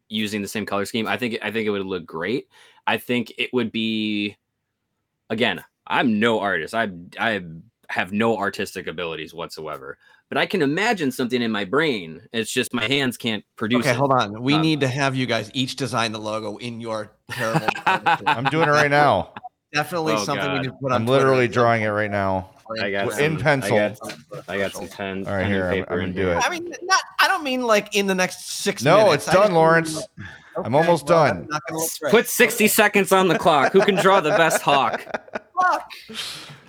[0.09, 2.49] using the same color scheme, I think I think it would look great.
[2.87, 4.37] I think it would be,
[5.29, 6.75] again, I'm no artist.
[6.75, 7.41] I I
[7.89, 9.97] have no artistic abilities whatsoever,
[10.29, 12.21] but I can imagine something in my brain.
[12.33, 13.81] It's just my hands can't produce.
[13.81, 13.97] Okay, it.
[13.97, 14.43] hold on.
[14.43, 17.67] We Um, need to have you guys each design the logo in your terrible.
[17.87, 19.33] I'm doing it right now.
[19.73, 20.61] Definitely Oh, something God.
[20.61, 21.53] we can put on I'm literally Twitter.
[21.61, 22.51] drawing it right now.
[22.83, 23.77] I got in some- pencil.
[23.79, 23.99] I got,
[24.49, 25.27] I got some pens.
[25.27, 26.33] All right, pen and here, I'm- I'm gonna do here.
[26.39, 26.45] it.
[26.47, 27.01] I mean, not.
[27.19, 29.27] I don't mean like in the next six No, minutes.
[29.27, 30.27] it's I just done, mean,
[30.57, 30.67] Lawrence.
[30.67, 31.37] I'm almost well, done.
[31.41, 32.11] that's not gonna look great.
[32.11, 33.73] Put 60 seconds on the clock.
[33.73, 35.03] Who can draw the best hawk?
[35.61, 35.91] Fuck.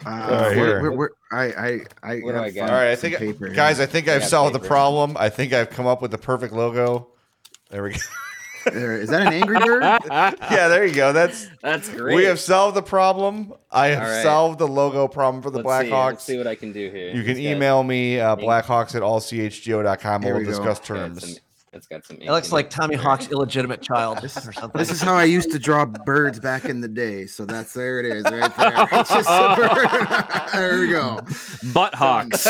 [0.06, 0.82] Uh, here.
[0.82, 2.70] we're, we're, we're, I I I What do I got?
[2.70, 3.84] All right, I think, paper guys, here.
[3.84, 5.16] I think I I've got solved the problem.
[5.20, 7.08] I think I've come up with the perfect logo.
[7.70, 8.00] There we go.
[8.66, 9.82] There- is that an Angry Bird?
[10.12, 11.14] yeah, there you go.
[11.14, 12.16] That's That's great.
[12.16, 13.54] we have solved the problem.
[13.72, 14.22] I have All right.
[14.24, 16.06] solved the logo problem for the Let's see, Blackhawks.
[16.10, 17.08] Let's see what I can do here.
[17.16, 20.22] You can He's got- email me uh, blackhawks at allchgo.com.
[20.24, 20.52] Here We'll we go.
[20.52, 21.40] discuss got terms.
[21.72, 22.18] Some It's got some.
[22.18, 23.04] It looks like Tommy There.
[23.04, 24.78] Hawk's illegitimate child This or something.
[24.78, 27.26] This is how I used to draw birds back in the day.
[27.26, 28.88] So that's there it is, right there.
[29.00, 30.50] It's just a bird.
[30.54, 31.20] there we go.
[31.74, 32.42] butt hawks.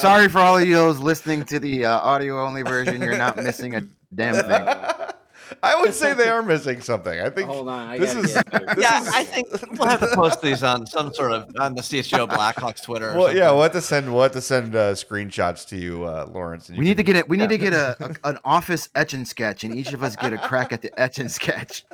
[0.00, 3.00] Sorry for all of you those listening to the uh, audio only version.
[3.00, 3.82] You're not missing a
[4.14, 5.14] damn thing.
[5.62, 7.20] I would say they are missing something.
[7.20, 8.42] I think Hold on, I this is- this
[8.78, 11.82] yeah, is- I think we'll have to post these on some sort of on the
[11.82, 13.10] CHGO Blackhawks Twitter.
[13.12, 16.04] or Well, yeah, we'll have to send we'll have to send uh, screenshots to you,
[16.04, 16.68] uh, Lawrence.
[16.68, 17.28] and you We need to get it.
[17.28, 20.16] We need to get a, a an office etch and sketch, and each of us
[20.16, 21.84] get a crack at the etch and sketch.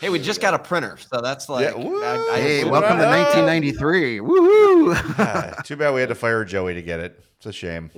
[0.00, 1.64] Hey, we just got a printer, so that's like.
[1.66, 2.02] Yeah, woo!
[2.02, 3.34] I- I- Hey, Hey, welcome to up?
[3.36, 4.18] 1993.
[4.18, 5.18] Woohoo!
[5.18, 7.20] Yeah, too bad we had to fire Joey to get it.
[7.36, 7.90] It's a shame.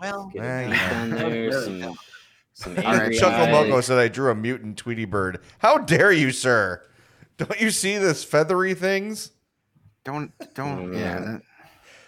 [0.00, 1.94] well, Get Yeah, a you know.
[2.66, 3.86] On there, some, some All right, angry Chuckle eyes.
[3.86, 5.40] Said I drew a mutant Tweety bird.
[5.58, 6.82] How dare you, sir?
[7.36, 9.30] Don't you see this feathery things?
[10.04, 10.92] don't don't.
[10.94, 11.20] Yeah.
[11.20, 11.42] that-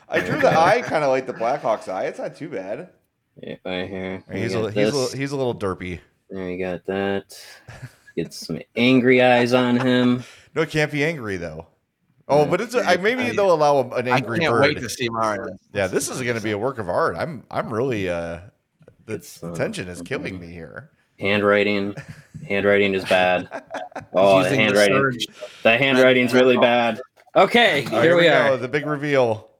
[0.08, 2.06] I drew the eye kind of like the Blackhawks eye.
[2.06, 2.88] It's not too bad.
[3.40, 4.24] Yeah, right here.
[4.32, 5.12] We He's a, got he's, a, this.
[5.12, 6.00] he's a little derpy.
[6.30, 7.38] There we got that.
[8.16, 10.24] Get some angry eyes on him.
[10.54, 11.66] No, it can't be angry though.
[12.26, 14.62] Oh, but it's a, I maybe I- they'll allow an angry I angry can't bird.
[14.62, 15.56] wait to see Mario.
[15.72, 17.16] Yeah, this is going to be a work of art.
[17.16, 18.50] I'm I'm really uh the
[19.10, 20.90] It's, uh, tension is killing me here.
[21.18, 21.94] Handwriting.
[22.46, 23.48] Handwriting is bad.
[24.12, 24.96] Oh, the Using the handwriting.
[24.96, 25.26] surge.
[25.62, 27.00] The handwriting's really bad.
[27.36, 28.56] Okay, All right, here we go, are.
[28.56, 29.50] The big reveal.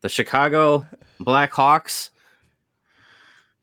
[0.00, 0.86] The Chicago
[1.20, 2.08] Blackhawks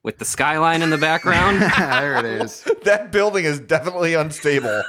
[0.04, 1.62] with the skyline in the background.
[1.78, 2.64] there it is.
[2.84, 4.84] That building is definitely unstable.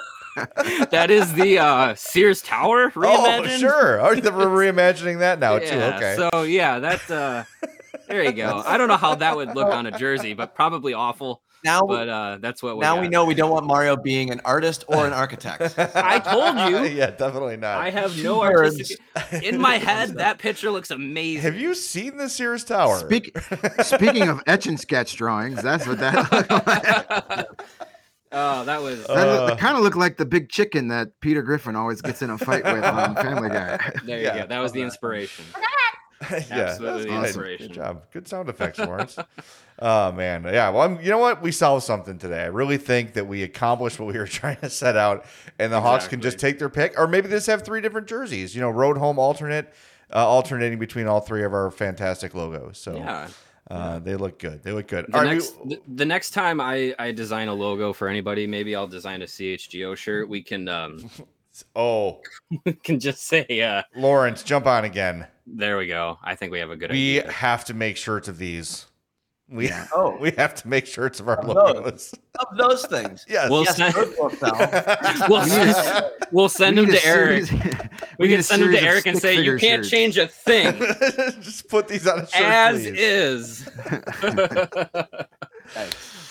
[0.91, 4.01] that is the uh, Sears Tower Oh, sure.
[4.01, 4.21] Oh, we're
[4.73, 5.75] reimagining that now too.
[5.75, 6.17] Okay.
[6.19, 7.45] So yeah, that uh
[8.09, 8.63] there you go.
[8.67, 11.43] I don't know how that would look on a jersey, but probably awful.
[11.65, 13.01] Now, But uh that's what we now got.
[13.01, 15.75] we know we don't want Mario being an artist or an architect.
[15.97, 16.85] I told you.
[16.97, 17.79] yeah, definitely not.
[17.81, 18.75] I have no Birds.
[18.77, 18.99] artistic
[19.43, 20.15] in my head.
[20.17, 21.43] That picture looks amazing.
[21.43, 22.99] Have you seen the Sears Tower?
[22.99, 23.37] Speak,
[23.83, 27.47] speaking of etch and sketch drawings, that's what that looked like.
[28.33, 31.43] oh, that was Uh, That look, kind of looked like the big chicken that Peter
[31.43, 33.79] Griffin always gets in a fight with on Family Guy.
[34.05, 34.19] there.
[34.19, 34.43] You yeah.
[34.43, 34.47] go.
[34.47, 35.45] That was the inspiration.
[36.31, 37.67] yeah, Absolutely inspiration.
[37.69, 38.03] Good job.
[38.13, 39.19] Good sound effects, Lawrence.
[39.81, 40.71] oh man, yeah.
[40.71, 41.43] Well, I'm, you know what?
[41.43, 42.43] We solved something today.
[42.43, 45.27] I really think that we accomplished what we were trying to set out,
[45.59, 48.07] and the Hawks can just take their pick, or maybe they just have three different
[48.07, 48.55] jerseys.
[48.55, 49.73] You know, road, home, alternate,
[50.15, 52.79] uh, alternating between all three of our fantastic logos.
[52.79, 53.29] So Yeah.
[53.71, 54.63] uh, they look good.
[54.63, 55.07] They look good.
[55.09, 58.47] The All right, we- next, the next time I, I design a logo for anybody,
[58.47, 60.29] maybe I'll design a CHGO shirt.
[60.29, 61.11] We can um
[61.75, 62.21] oh,
[62.65, 65.27] we can just say uh Lawrence, jump on again.
[65.47, 66.19] there we go.
[66.23, 67.33] I think we have a good We idea.
[67.33, 68.87] have to make shirts of these.
[69.49, 70.17] We Oh.
[70.21, 71.55] we have to make shirts of our Of those.
[71.55, 72.15] logos.
[72.41, 73.25] of those things.
[73.31, 73.49] Yes.
[73.49, 74.17] We'll yes, send- those.
[75.29, 77.45] We'll We need a send, we'll send we them to Eric.
[77.47, 77.63] series-
[78.19, 80.27] We need can send them to Eric and say you figure can't shirts." change a
[80.27, 80.75] thing
[81.41, 82.99] just put these on a shirt, as please.
[82.99, 83.69] is.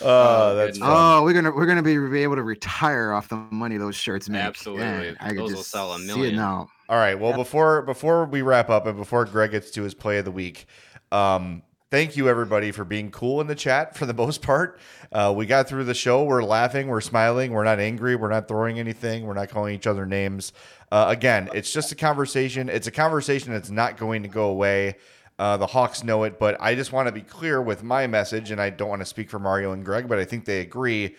[0.05, 3.77] Oh, that's Oh, we're gonna we're gonna be, be able to retire off the money
[3.77, 4.41] those shirts make.
[4.41, 4.83] Absolutely.
[4.85, 6.35] Man, I could Those will sell a See million.
[6.35, 6.69] it now.
[6.87, 7.19] All right.
[7.19, 10.31] Well, before before we wrap up and before Greg gets to his play of the
[10.31, 10.67] week,
[11.11, 14.79] um, thank you everybody for being cool in the chat for the most part.
[15.11, 16.23] Uh, we got through the show.
[16.23, 16.87] We're laughing.
[16.87, 17.51] We're smiling.
[17.51, 18.15] We're not angry.
[18.15, 19.25] We're not throwing anything.
[19.25, 20.53] We're not calling each other names.
[20.91, 22.69] Uh, again, it's just a conversation.
[22.69, 24.95] It's a conversation that's not going to go away.
[25.37, 28.51] Uh, the Hawks know it, but I just want to be clear with my message,
[28.51, 31.15] and I don't want to speak for Mario and Greg, but I think they agree.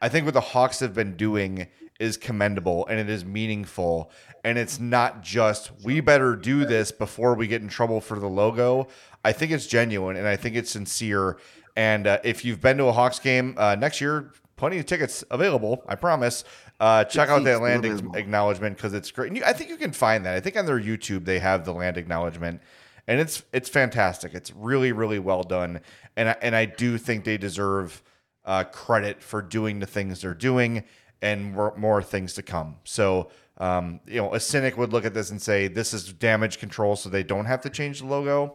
[0.00, 1.66] I think what the Hawks have been doing
[2.00, 4.10] is commendable and it is meaningful.
[4.42, 8.26] And it's not just, we better do this before we get in trouble for the
[8.26, 8.88] logo.
[9.22, 11.36] I think it's genuine and I think it's sincere.
[11.76, 15.22] And uh, if you've been to a Hawks game uh, next year, plenty of tickets
[15.30, 16.44] available, I promise.
[16.80, 19.28] Uh, check out that seats land acknowledgement because it's great.
[19.28, 20.34] And you, I think you can find that.
[20.34, 22.62] I think on their YouTube they have the land acknowledgement,
[23.10, 24.34] and it's it's fantastic.
[24.34, 25.80] It's really really well done,
[26.16, 28.02] and I, and I do think they deserve
[28.44, 30.84] uh, credit for doing the things they're doing
[31.20, 32.76] and more, more things to come.
[32.84, 36.58] So, um, you know, a cynic would look at this and say, this is damage
[36.58, 38.54] control, so they don't have to change the logo.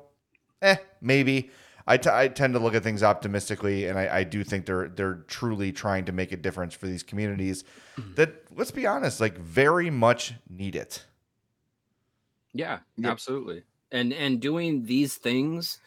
[0.62, 1.52] Eh, maybe.
[1.86, 4.88] I, t- I tend to look at things optimistically, and I, I do think they're
[4.88, 7.64] they're truly trying to make a difference for these communities
[8.16, 11.06] that, let's be honest, like very much need it.
[12.54, 13.12] Yeah, Yep.
[13.12, 13.64] absolutely.
[13.92, 15.80] And and doing these things,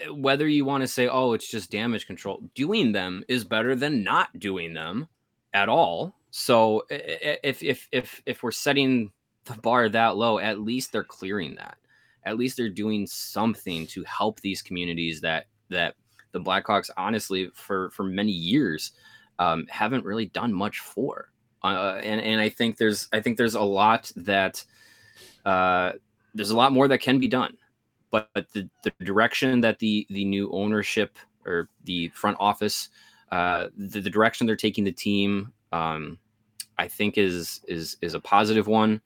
[0.00, 3.74] eh, whether you want to say, "Oh, it's just damage control," doing them is better
[3.74, 5.08] than not doing them
[5.54, 6.14] at all.
[6.30, 9.12] So i- i- if if if if we're setting
[9.44, 11.78] the bar that low, at least they're clearing that.
[12.24, 15.96] At least they're doing something to help these communities that that
[16.32, 18.92] the Blackhawks, honestly, for for many years,
[19.38, 21.30] um, haven't really done much for.
[21.64, 24.64] Uh, and and I think there's I think there's a lot that
[25.44, 25.92] uh,
[26.34, 27.56] there's a lot more that can be done
[28.12, 32.90] but the, the direction that the the new ownership or the front office,
[33.32, 36.18] uh, the, the direction they're taking the team, um,
[36.78, 39.00] I think is is is a positive one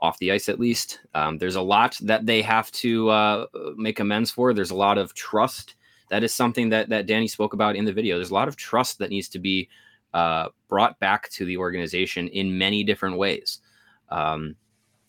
[0.00, 1.00] off the ice at least.
[1.14, 3.46] Um, there's a lot that they have to uh,
[3.76, 4.52] make amends for.
[4.52, 5.76] There's a lot of trust.
[6.08, 8.16] That is something that that Danny spoke about in the video.
[8.16, 9.68] There's a lot of trust that needs to be
[10.14, 13.60] uh, brought back to the organization in many different ways.
[14.08, 14.56] Um,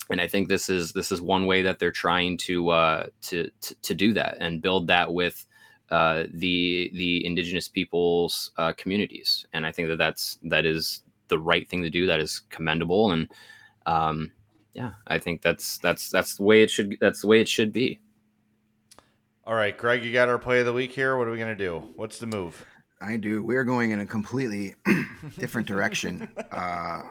[0.10, 3.49] and I think this is this is one way that they're trying to uh, to,
[3.62, 5.45] to, to do that and build that with
[5.89, 9.45] uh, the the indigenous peoples uh, communities.
[9.53, 12.05] And I think that that's that is the right thing to do.
[12.05, 13.12] That is commendable.
[13.12, 13.30] And
[13.86, 14.32] um,
[14.74, 17.74] yeah, I think that's that's that's the way it should that's the way it should
[17.74, 17.99] be.
[19.45, 21.18] All right, Greg, you got our play of the week here.
[21.18, 21.84] What are we gonna do?
[21.95, 22.66] What's the move?
[22.99, 23.43] I do.
[23.43, 24.76] We're going in a completely
[25.38, 26.30] different direction.
[26.51, 27.01] Uh,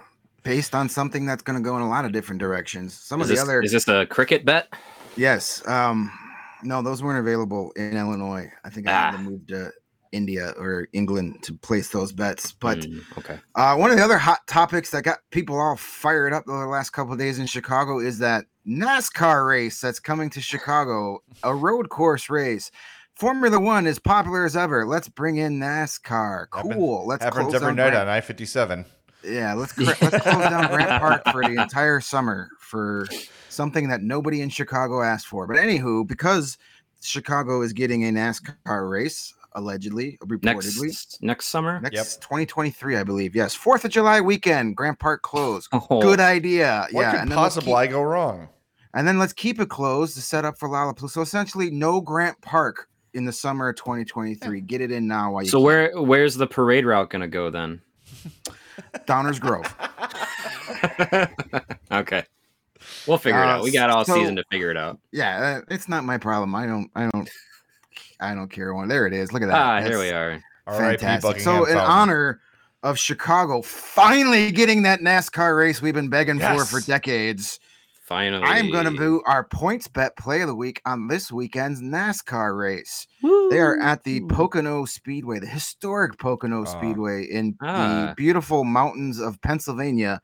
[0.46, 2.94] based on something that's going to go in a lot of different directions.
[2.94, 4.72] Some Is of the this, other is this a cricket bet?
[5.16, 6.10] yes, um,
[6.62, 8.50] no, those weren't available in Illinois.
[8.64, 9.16] I think I had Ah.
[9.16, 9.72] to move to
[10.12, 12.52] India or England to place those bets.
[12.52, 13.38] But Mm, okay.
[13.56, 16.90] uh, one of the other hot topics that got people all fired up the last
[16.90, 21.88] couple of days in Chicago is that NASCAR race that's coming to Chicago, a road
[21.90, 22.70] course race.
[23.16, 24.86] Formula One is popular as ever.
[24.86, 26.46] Let's bring in NASCAR.
[26.54, 27.06] Happen- Cool.
[27.06, 28.84] Let's Happens close every night Grant- on I fifty seven.
[29.26, 33.06] Yeah, let's cr- let's close down Grant Park for the entire summer for
[33.48, 35.46] something that nobody in Chicago asked for.
[35.46, 36.58] But anywho, because
[37.02, 41.80] Chicago is getting a NASCAR race allegedly, reportedly Next next summer.
[41.80, 42.06] next Yep.
[42.20, 43.34] 2023, I believe.
[43.34, 45.68] Yes, Fourth of July weekend, Grant Park closed.
[45.90, 46.86] Oh, Good idea.
[46.92, 48.48] What yeah, could and then, let's possibly keep, go wrong?
[48.94, 51.10] and then let's keep it closed to set up for Lollapalooza.
[51.10, 54.60] So essentially, no Grant Park in the summer of 2023.
[54.60, 55.64] Get it in now while you So can.
[55.64, 57.80] where where's the parade route gonna go then?
[59.06, 59.66] Downers Grove.
[61.92, 62.24] okay.
[63.06, 63.62] We'll figure it Uh, out.
[63.64, 64.98] We got all so- season to figure it out.
[65.12, 66.54] Yeah, uh, it's not my problem.
[66.54, 66.90] I don't.
[66.94, 67.28] I don't.
[68.20, 68.88] I don't care one.
[68.88, 69.32] There it is.
[69.32, 69.58] Look at that.
[69.58, 70.42] Ah, here we are.
[70.66, 70.98] R.I.P.
[70.98, 71.22] Fantastic.
[71.22, 71.90] Buckingham So, in Fountain.
[71.90, 72.40] honor
[72.82, 77.60] of Chicago finally getting that NASCAR race we've been begging for for decades,
[78.06, 78.44] Finally.
[78.44, 82.56] I'm going to do our points bet play of the week on this weekend's NASCAR
[82.56, 83.06] race.
[83.50, 86.64] They are at the Pocono Speedway, the historic Pocono Ah.
[86.66, 88.06] Speedway in Ah.
[88.08, 90.20] the beautiful mountains of Pennsylvania.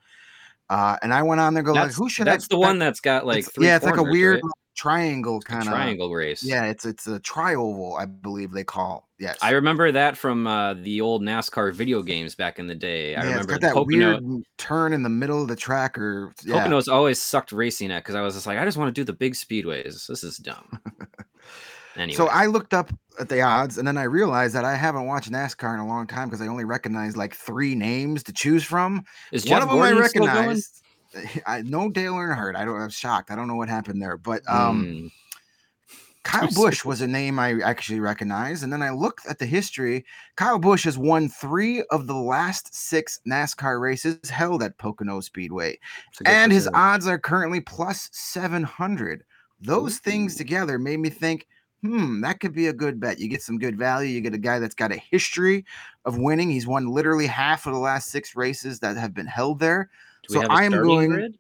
[0.71, 2.79] Uh, and I went on there, go like, That's, who should that's I the one
[2.79, 4.53] that's got like It's- three yeah, it's like a weird right?
[4.77, 6.43] triangle kind of triangle race.
[6.45, 9.09] Yeah, it's it's a trioval, I believe they call.
[9.23, 13.15] Yes, I remember that from uh, the old NASCAR video games back in the day.
[13.15, 14.21] I yeah, remember that Pocono.
[14.21, 16.55] weird turn in the middle of the track, or yeah.
[16.57, 19.05] Pocono's always sucked racing at because I was just like, I just want to do
[19.05, 20.09] the big speedways.
[20.09, 20.77] This is dumb.
[21.97, 25.07] anyway, So I looked up at the odds, and then I realized that I haven't
[25.07, 28.65] watched NASCAR in a long time because I only recognize like three names to choose
[28.65, 29.05] from.
[29.31, 30.37] is One Jeff of them Gordon I still going?
[30.37, 30.83] recognized.
[31.47, 32.57] I know Dale Earnhardt.
[32.57, 32.81] I don't.
[32.81, 33.31] I'm shocked.
[33.31, 35.13] I don't know what happened there, but um, Mm,
[36.25, 40.05] Kyle Busch was a name I actually recognized, and then I looked at the history.
[40.37, 45.79] Kyle Busch has won three of the last six NASCAR races held at Pocono Speedway.
[46.09, 49.25] it's a good and his odds are currently plus 700
[49.61, 51.47] those things together made me think
[51.83, 54.39] hmm that could be a good bet you get some good value you get a
[54.39, 55.65] guy that's got a history
[56.05, 59.61] of winning he's won literally half of the last six races that have been held
[59.61, 59.89] there
[60.29, 61.39] so I am going- grid?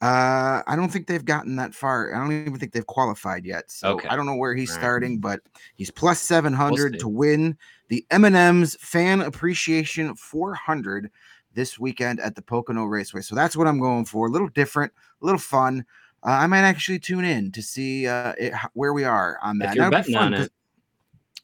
[0.00, 3.70] Uh i don't think they've gotten that far i don't even think they've qualified yet
[3.70, 4.08] so Okay.
[4.08, 4.78] i don't know where he's right.
[4.78, 5.40] starting but
[5.76, 6.98] he's plus 700 see.
[7.00, 7.56] to win
[7.88, 11.10] the m&ms fan appreciation 400
[11.52, 14.90] this weekend at the pocono raceway so that's what i'm going for a little different
[15.20, 15.84] a little fun
[16.26, 19.70] uh, i might actually tune in to see uh it, where we are on that
[19.70, 20.50] If you're betting on it.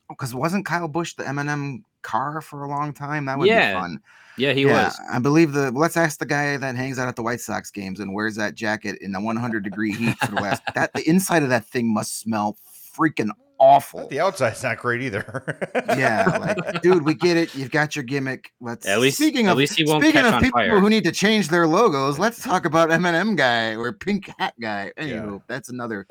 [0.08, 3.80] because wasn't kyle busch the m&m car for a long time that would Yeah, be
[3.80, 4.00] fun
[4.36, 5.00] Yeah, he yeah, was.
[5.10, 5.70] I believe the.
[5.70, 8.54] Let's ask the guy that hangs out at the White Sox games and wears that
[8.54, 10.62] jacket in the 100 degree heat for the last.
[10.74, 12.56] That the inside of that thing must smell
[12.94, 14.06] freaking awful.
[14.08, 15.70] The outside's not great either.
[15.96, 17.54] Yeah, like, dude, we get it.
[17.54, 18.52] You've got your gimmick.
[18.60, 18.86] Let's.
[18.86, 20.78] At least, speaking at of least he won't speaking catch of on people fire.
[20.80, 24.92] who need to change their logos, let's talk about M&M guy or Pink Hat guy.
[24.98, 26.06] Anywho, that's another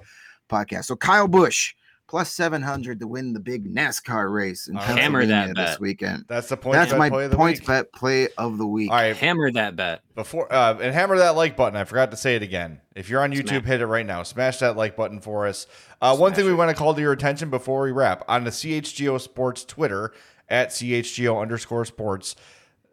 [0.50, 0.86] podcast.
[0.86, 1.76] So Kyle Busch
[2.16, 4.98] plus 700 to win the big NASCAR race in All right.
[4.98, 6.24] Hammer that Pennsylvania this weekend.
[6.30, 6.76] That's the point.
[6.76, 7.68] That's bet my play of the points week.
[7.68, 8.90] bet play of the week.
[8.90, 10.00] All right, Hammer that bet.
[10.16, 11.76] before uh, and hammer that like button.
[11.76, 12.80] I forgot to say it again.
[12.96, 13.66] If you're on YouTube, Smash.
[13.66, 14.24] hit it right now.
[14.24, 15.68] Smash that like button for us.
[16.02, 16.56] Uh, one Smash thing we it.
[16.56, 20.14] want to call to your attention before we wrap on the CHGO Sports Twitter
[20.48, 22.38] at CHGO underscore Sports,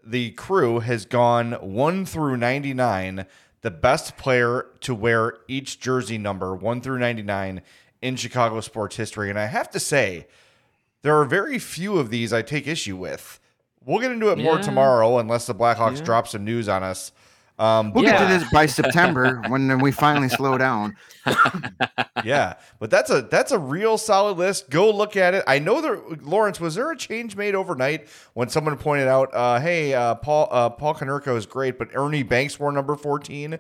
[0.05, 3.27] the crew has gone one through ninety nine.
[3.61, 7.63] The best player to wear each jersey number one through ninety nine
[8.03, 10.27] in Chicago sports history, and I have to say,
[11.03, 13.41] there are very few of these I take issue with.
[13.85, 14.63] We'll get into it more Yeah.
[14.63, 16.05] tomorrow, unless the Blackhawks Yeah.
[16.05, 17.13] drop some news on us.
[17.59, 20.97] Um, We'll get to this by September when we finally slow down.
[22.25, 24.71] yeah, but that's a that's a real solid list.
[24.71, 25.45] Go look at it.
[25.47, 29.61] I know that Lawrence was there a change made overnight when someone pointed out, uh,
[29.61, 33.59] "Hey, uh, Paul uh, Paul Konerko is great, but Ernie Banks wore number 14."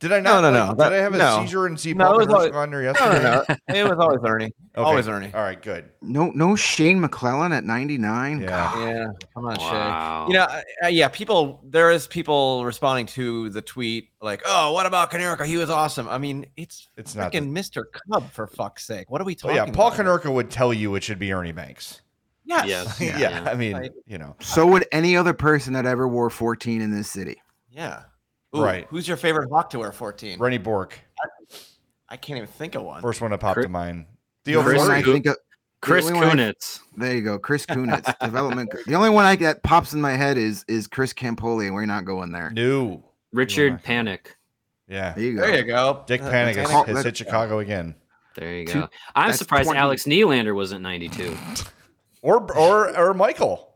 [0.00, 0.40] Did I not?
[0.42, 0.72] No, no, like, no.
[0.74, 1.40] Did That- I have a no.
[1.42, 3.22] seizure and see No, Paul it was Konerko always- No, yesterday?
[3.22, 3.74] no, no.
[3.74, 4.52] It was always Ernie.
[4.76, 4.82] Okay.
[4.82, 5.30] Always Ernie.
[5.32, 5.88] All right, good.
[6.02, 8.40] No, no Shane McClellan at 99.
[8.40, 8.76] Yeah.
[8.84, 10.26] Yeah, come on, Wow.
[10.26, 10.32] Shay.
[10.32, 11.60] You know, uh, uh, yeah, people.
[11.62, 15.46] There is people responding to the tweet like, "Oh, what about Konerko?
[15.46, 17.30] He was awesome." I mean, it's It's not.
[17.30, 17.84] The, Mr.
[18.10, 19.12] Cub for fuck's sake.
[19.12, 19.56] What are we oh, talking?
[19.58, 20.04] yeah, Paul about here?
[20.18, 22.00] Konerko would tell you it should be Ernie Banks.
[22.44, 22.66] Yes.
[22.66, 23.00] Yes.
[23.00, 23.48] yeah, Yeah.
[23.48, 23.92] I mean, Right.
[24.06, 27.40] you know, So would any other person that ever wore 14 in this city.
[27.70, 28.02] Yeah.
[28.54, 28.86] Ooh, Right.
[28.90, 30.38] Who's your favorite Hawk to wear 14?
[30.38, 30.98] Rennie Bork,
[32.08, 33.02] I can't even think of one.
[33.02, 34.06] first one that popped Chris- to mind.
[34.44, 35.14] The Theo only one I Chris- Fleury.
[35.16, 35.36] think of,
[35.82, 36.80] Chris the only one I- Kunitz.
[36.96, 38.70] there you go, Chris Kunitz, development.
[38.86, 41.86] The only one I that pops in my head is is Chris Campoli, and we're
[41.86, 42.50] not going there.
[42.50, 43.04] No.
[43.32, 43.82] Richard not.
[43.82, 44.26] Panik.
[44.86, 45.12] Yeah.
[45.14, 45.40] There you go.
[45.42, 46.04] There you go.
[46.06, 47.94] Dick Uh, Panik has, has hit Chicago again.
[48.36, 48.88] There you Two- go.
[49.14, 51.36] I'm surprised 20 Alex Nylander wasn't 92.
[52.22, 53.73] Or or or Michael.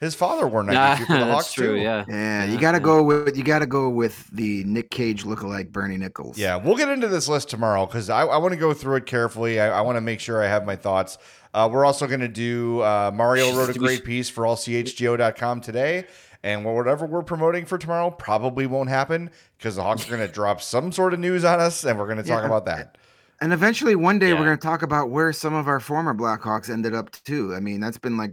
[0.00, 1.74] His father wore 92 for the Hawks true.
[1.76, 1.80] too.
[1.82, 2.04] Yeah.
[2.08, 5.72] Yeah, you got to go with you got to go with the Nick Cage lookalike
[5.72, 6.38] Bernie Nicholls.
[6.38, 9.06] Yeah, we'll get into this list tomorrow because I, I want to go through it
[9.06, 9.60] carefully.
[9.60, 11.18] I, I want to make sure I have my thoughts.
[11.52, 16.04] Uh, we're also going to do uh, Mario wrote a great piece for allchgo.com today.
[16.44, 20.32] And whatever we're promoting for tomorrow probably won't happen because the Hawks are going to
[20.32, 22.46] drop some sort of news on us and we're going to talk Yeah.
[22.46, 22.96] about that.
[23.40, 24.34] And eventually, one day, Yeah.
[24.34, 27.54] we're going to talk about where some of our former Blackhawks ended up too.
[27.54, 28.32] I mean, that's been like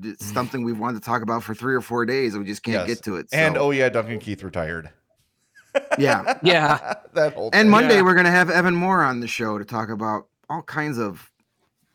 [0.00, 2.62] d- something we've wanted to talk about for three or four days, and we just
[2.62, 2.98] can't Yes.
[2.98, 3.26] get to it.
[3.32, 4.90] And oh, yeah, Duncan Keith retired.
[5.98, 6.38] yeah.
[6.42, 6.94] Yeah.
[7.14, 7.70] that whole And.
[7.70, 8.02] Monday, Yeah.
[8.02, 11.30] we're going to have Evan Moore on the show to talk about all kinds of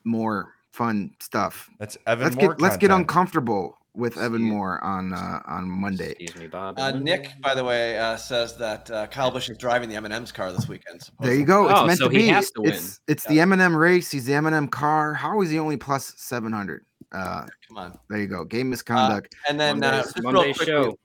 [0.04, 1.70] more fun stuff.
[1.80, 2.49] That's Evan let's Moore.
[2.54, 6.12] get let's get uncomfortable with Evan Moore on uh, on Monday.
[6.20, 6.80] Excuse me, Bob.
[6.80, 10.32] Uh, Nick, by the way, uh, says that uh, Kyle Busch is driving the M&M's
[10.32, 11.02] car this weekend.
[11.20, 11.70] There you go.
[11.70, 12.28] It's Oh, meant so to he be.
[12.30, 12.72] has to win.
[12.74, 14.10] It's it's the M&M race.
[14.12, 15.14] He's the M&M car.
[15.14, 16.86] How is he only plus seven hundred?
[17.12, 17.99] Uh, Come on.
[18.09, 18.43] there you go.
[18.45, 19.36] Game misconduct.
[19.49, 20.97] And then uh, Monday, just real Monday quickly- show.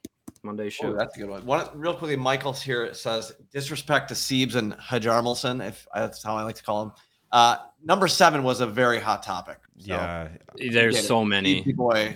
[0.42, 0.92] Monday Oh, show.
[0.94, 1.44] that's a good one.
[1.44, 6.36] One real quickly, Michael's here it says disrespect to Siebes and Hajarmelson, if that's how
[6.36, 6.92] I like to call him.
[7.32, 9.58] Uh, number seven was a very hot topic.
[9.78, 11.06] So, Yeah, There's get it.
[11.08, 11.58] so many.
[11.60, 12.14] Easy boy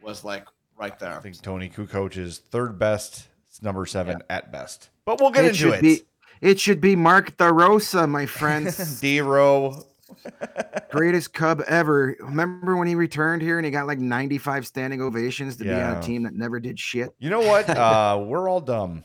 [0.00, 0.46] was like
[0.78, 1.16] right there.
[1.16, 3.26] I think Toni Kukoc is third best.
[3.48, 4.90] It's number seven at best.
[5.04, 5.82] But we'll get it into should it.
[5.82, 6.00] be
[6.40, 9.00] it should be Mark DeRosa, my friends.
[9.00, 9.84] D Row.
[10.90, 12.16] Greatest Cub ever.
[12.20, 15.96] Remember when he returned here and he got like 95 standing ovations to be on
[15.96, 17.10] a team that never did shit?
[17.18, 17.68] You know what?
[17.76, 19.02] Uh, we're all dumb.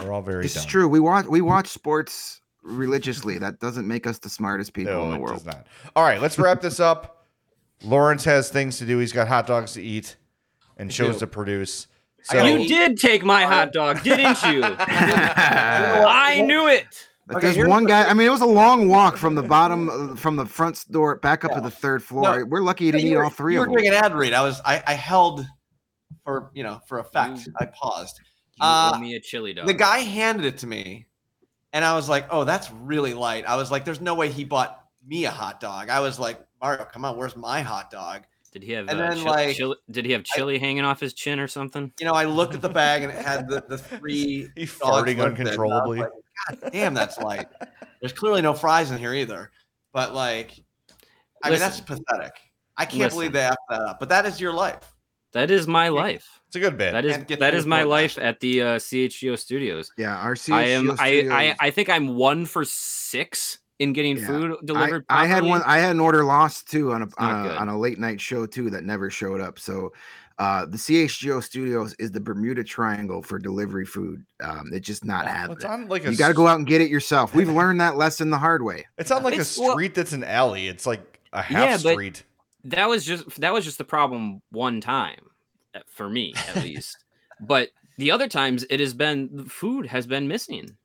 [0.00, 0.60] We're all very This dumb.
[0.60, 0.88] is true.
[0.88, 3.38] We watch we watch sports religiously.
[3.38, 5.36] That doesn't make us the smartest people No, in the it world.
[5.38, 5.66] does not.
[5.96, 7.26] All right, let's wrap this up.
[7.82, 8.98] Lawrence has things to do.
[8.98, 10.16] He's got hot dogs to eat
[10.76, 11.20] and shows do.
[11.20, 11.86] to produce.
[12.22, 14.62] So You did take my hot dog, didn't you?
[14.64, 17.07] I knew it.
[17.28, 18.04] But Okay, there's one the- guy.
[18.08, 21.16] I mean, it was a long walk from the bottom, uh, from the front door
[21.16, 22.38] back up to the third floor.
[22.40, 23.82] No, We're lucky you didn't you eat were, all three you of were them.
[23.84, 24.32] doing an ad read.
[24.32, 25.46] I was I, I held
[26.24, 27.46] for you know for effect.
[27.46, 28.18] You- I paused.
[28.54, 29.66] You Uh, owe me a chili dog.
[29.66, 31.06] The guy handed it to me,
[31.72, 34.42] and I was like, "Oh, that's really light." I was like, "There's no way he
[34.44, 38.22] bought me a hot dog." I was like, "Mario, come on, where's my hot dog?"
[38.50, 40.98] Did he have and uh, then, chili, like, chili- Did he have chili hanging off
[40.98, 41.92] his chin or something?
[42.00, 44.72] You know, I looked at the bag and it had the, the three He dogs
[44.78, 45.20] farting lived in.
[45.20, 45.98] I was uncontrollably.
[46.00, 46.08] like,
[46.46, 47.48] God damn, that's light.
[48.00, 49.50] There's clearly no fries in here either.
[49.92, 50.52] But like,
[51.42, 52.32] I mean, that's pathetic.
[52.76, 53.16] I can't Listen.
[53.18, 54.00] believe they have that up.
[54.00, 54.94] But that is your life.
[55.32, 56.40] That is my life.
[56.46, 56.92] It's a good bit.
[56.92, 59.38] That is And get that to is the my point, life at the uh, CHGO
[59.38, 59.92] studios.
[59.98, 60.86] Yeah, our CHGO I am.
[60.86, 64.26] CHGO I, I I think I'm one for six in getting Yeah.
[64.26, 65.04] food delivered.
[65.08, 65.62] I had one.
[65.66, 68.20] I had an order lost too on a not on a, on a late night
[68.20, 69.58] show too that never showed up.
[69.58, 69.92] So,
[70.38, 74.24] uh, the CHGO Studios is the Bermuda Triangle for delivery food.
[74.42, 75.56] Um, it's just not Well, happening.
[75.56, 77.34] it's on like a You got to go out and get it yourself.
[77.34, 78.86] We've learned that lesson the hard way.
[78.98, 80.68] It's on like a It's- well- street that's an alley.
[80.68, 82.22] It's like a half Yeah, but- street.
[82.64, 85.20] that was just that was just the problem one time
[85.74, 86.96] uh, for me at least.
[87.40, 90.76] but the other times it has been the food has been missing.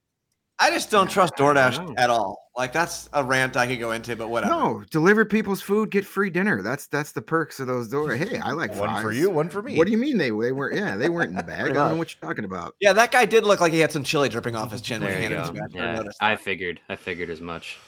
[0.59, 1.93] I just don't trust DoorDash know.
[1.97, 2.43] at all.
[2.55, 4.53] Like that's a rant I could go into, but whatever.
[4.53, 6.61] No, deliver people's food, get free dinner.
[6.61, 8.19] That's that's the perks of those doors.
[8.19, 9.17] Hey, I like One for fries.
[9.17, 9.75] you, one for me.
[9.75, 10.75] What do you mean they they weren't?
[10.75, 11.71] Yeah, they weren't in the bag.
[11.71, 12.75] I don't know what you're talking about.
[12.79, 15.01] Yeah, that guy did look like he had some chili dripping off his chin.
[15.01, 15.41] There you go.
[15.41, 15.61] it to me.
[15.61, 16.79] I Yeah, I figured.
[16.89, 17.79] I figured as much.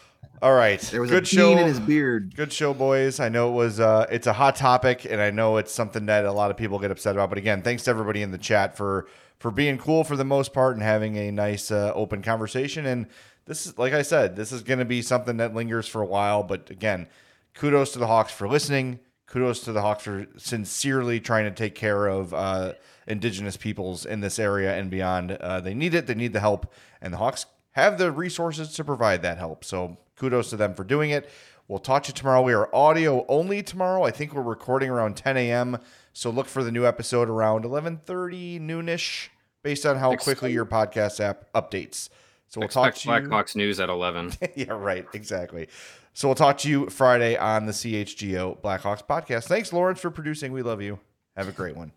[0.41, 0.81] All right.
[0.81, 1.51] There was good a show.
[1.51, 2.35] in his beard.
[2.35, 3.19] Good show, boys.
[3.19, 6.25] I know it was uh it's a hot topic and I know it's something that
[6.25, 7.29] a lot of people get upset about.
[7.29, 9.07] But again, thanks to everybody in the chat for
[9.39, 12.85] for being cool for the most part and having a nice uh, open conversation.
[12.85, 13.07] And
[13.45, 16.43] this is like I said, this is gonna be something that lingers for a while.
[16.43, 17.07] But again,
[17.53, 18.99] kudos to the Hawks for listening.
[19.27, 22.73] kudos to the Hawks for sincerely trying to take care of uh,
[23.07, 25.31] indigenous peoples in this area and beyond.
[25.31, 26.07] Uh, they need it.
[26.07, 26.71] They need the help,
[27.01, 29.63] and the Hawks have the resources to provide that help.
[29.65, 31.29] So kudos to them for doing it.
[31.67, 32.41] We'll talk to you tomorrow.
[32.41, 34.03] We are audio only tomorrow.
[34.03, 35.79] I think we're recording around 10 a.m.
[36.17, 39.27] So look for the new episode around 11:30 noonish,
[39.63, 42.07] based on how Expect- quickly your podcast app updates.
[42.47, 43.29] So we'll talk Expect to you.
[43.29, 44.31] Blackhawks news at 11.
[44.55, 45.05] yeah, right.
[45.13, 45.67] Exactly.
[46.13, 49.43] So we'll talk to you Friday on the CHGO Blackhawks podcast.
[49.45, 50.53] Thanks, Lawrence, for producing.
[50.53, 50.99] We love you.
[51.35, 51.91] Have a great one.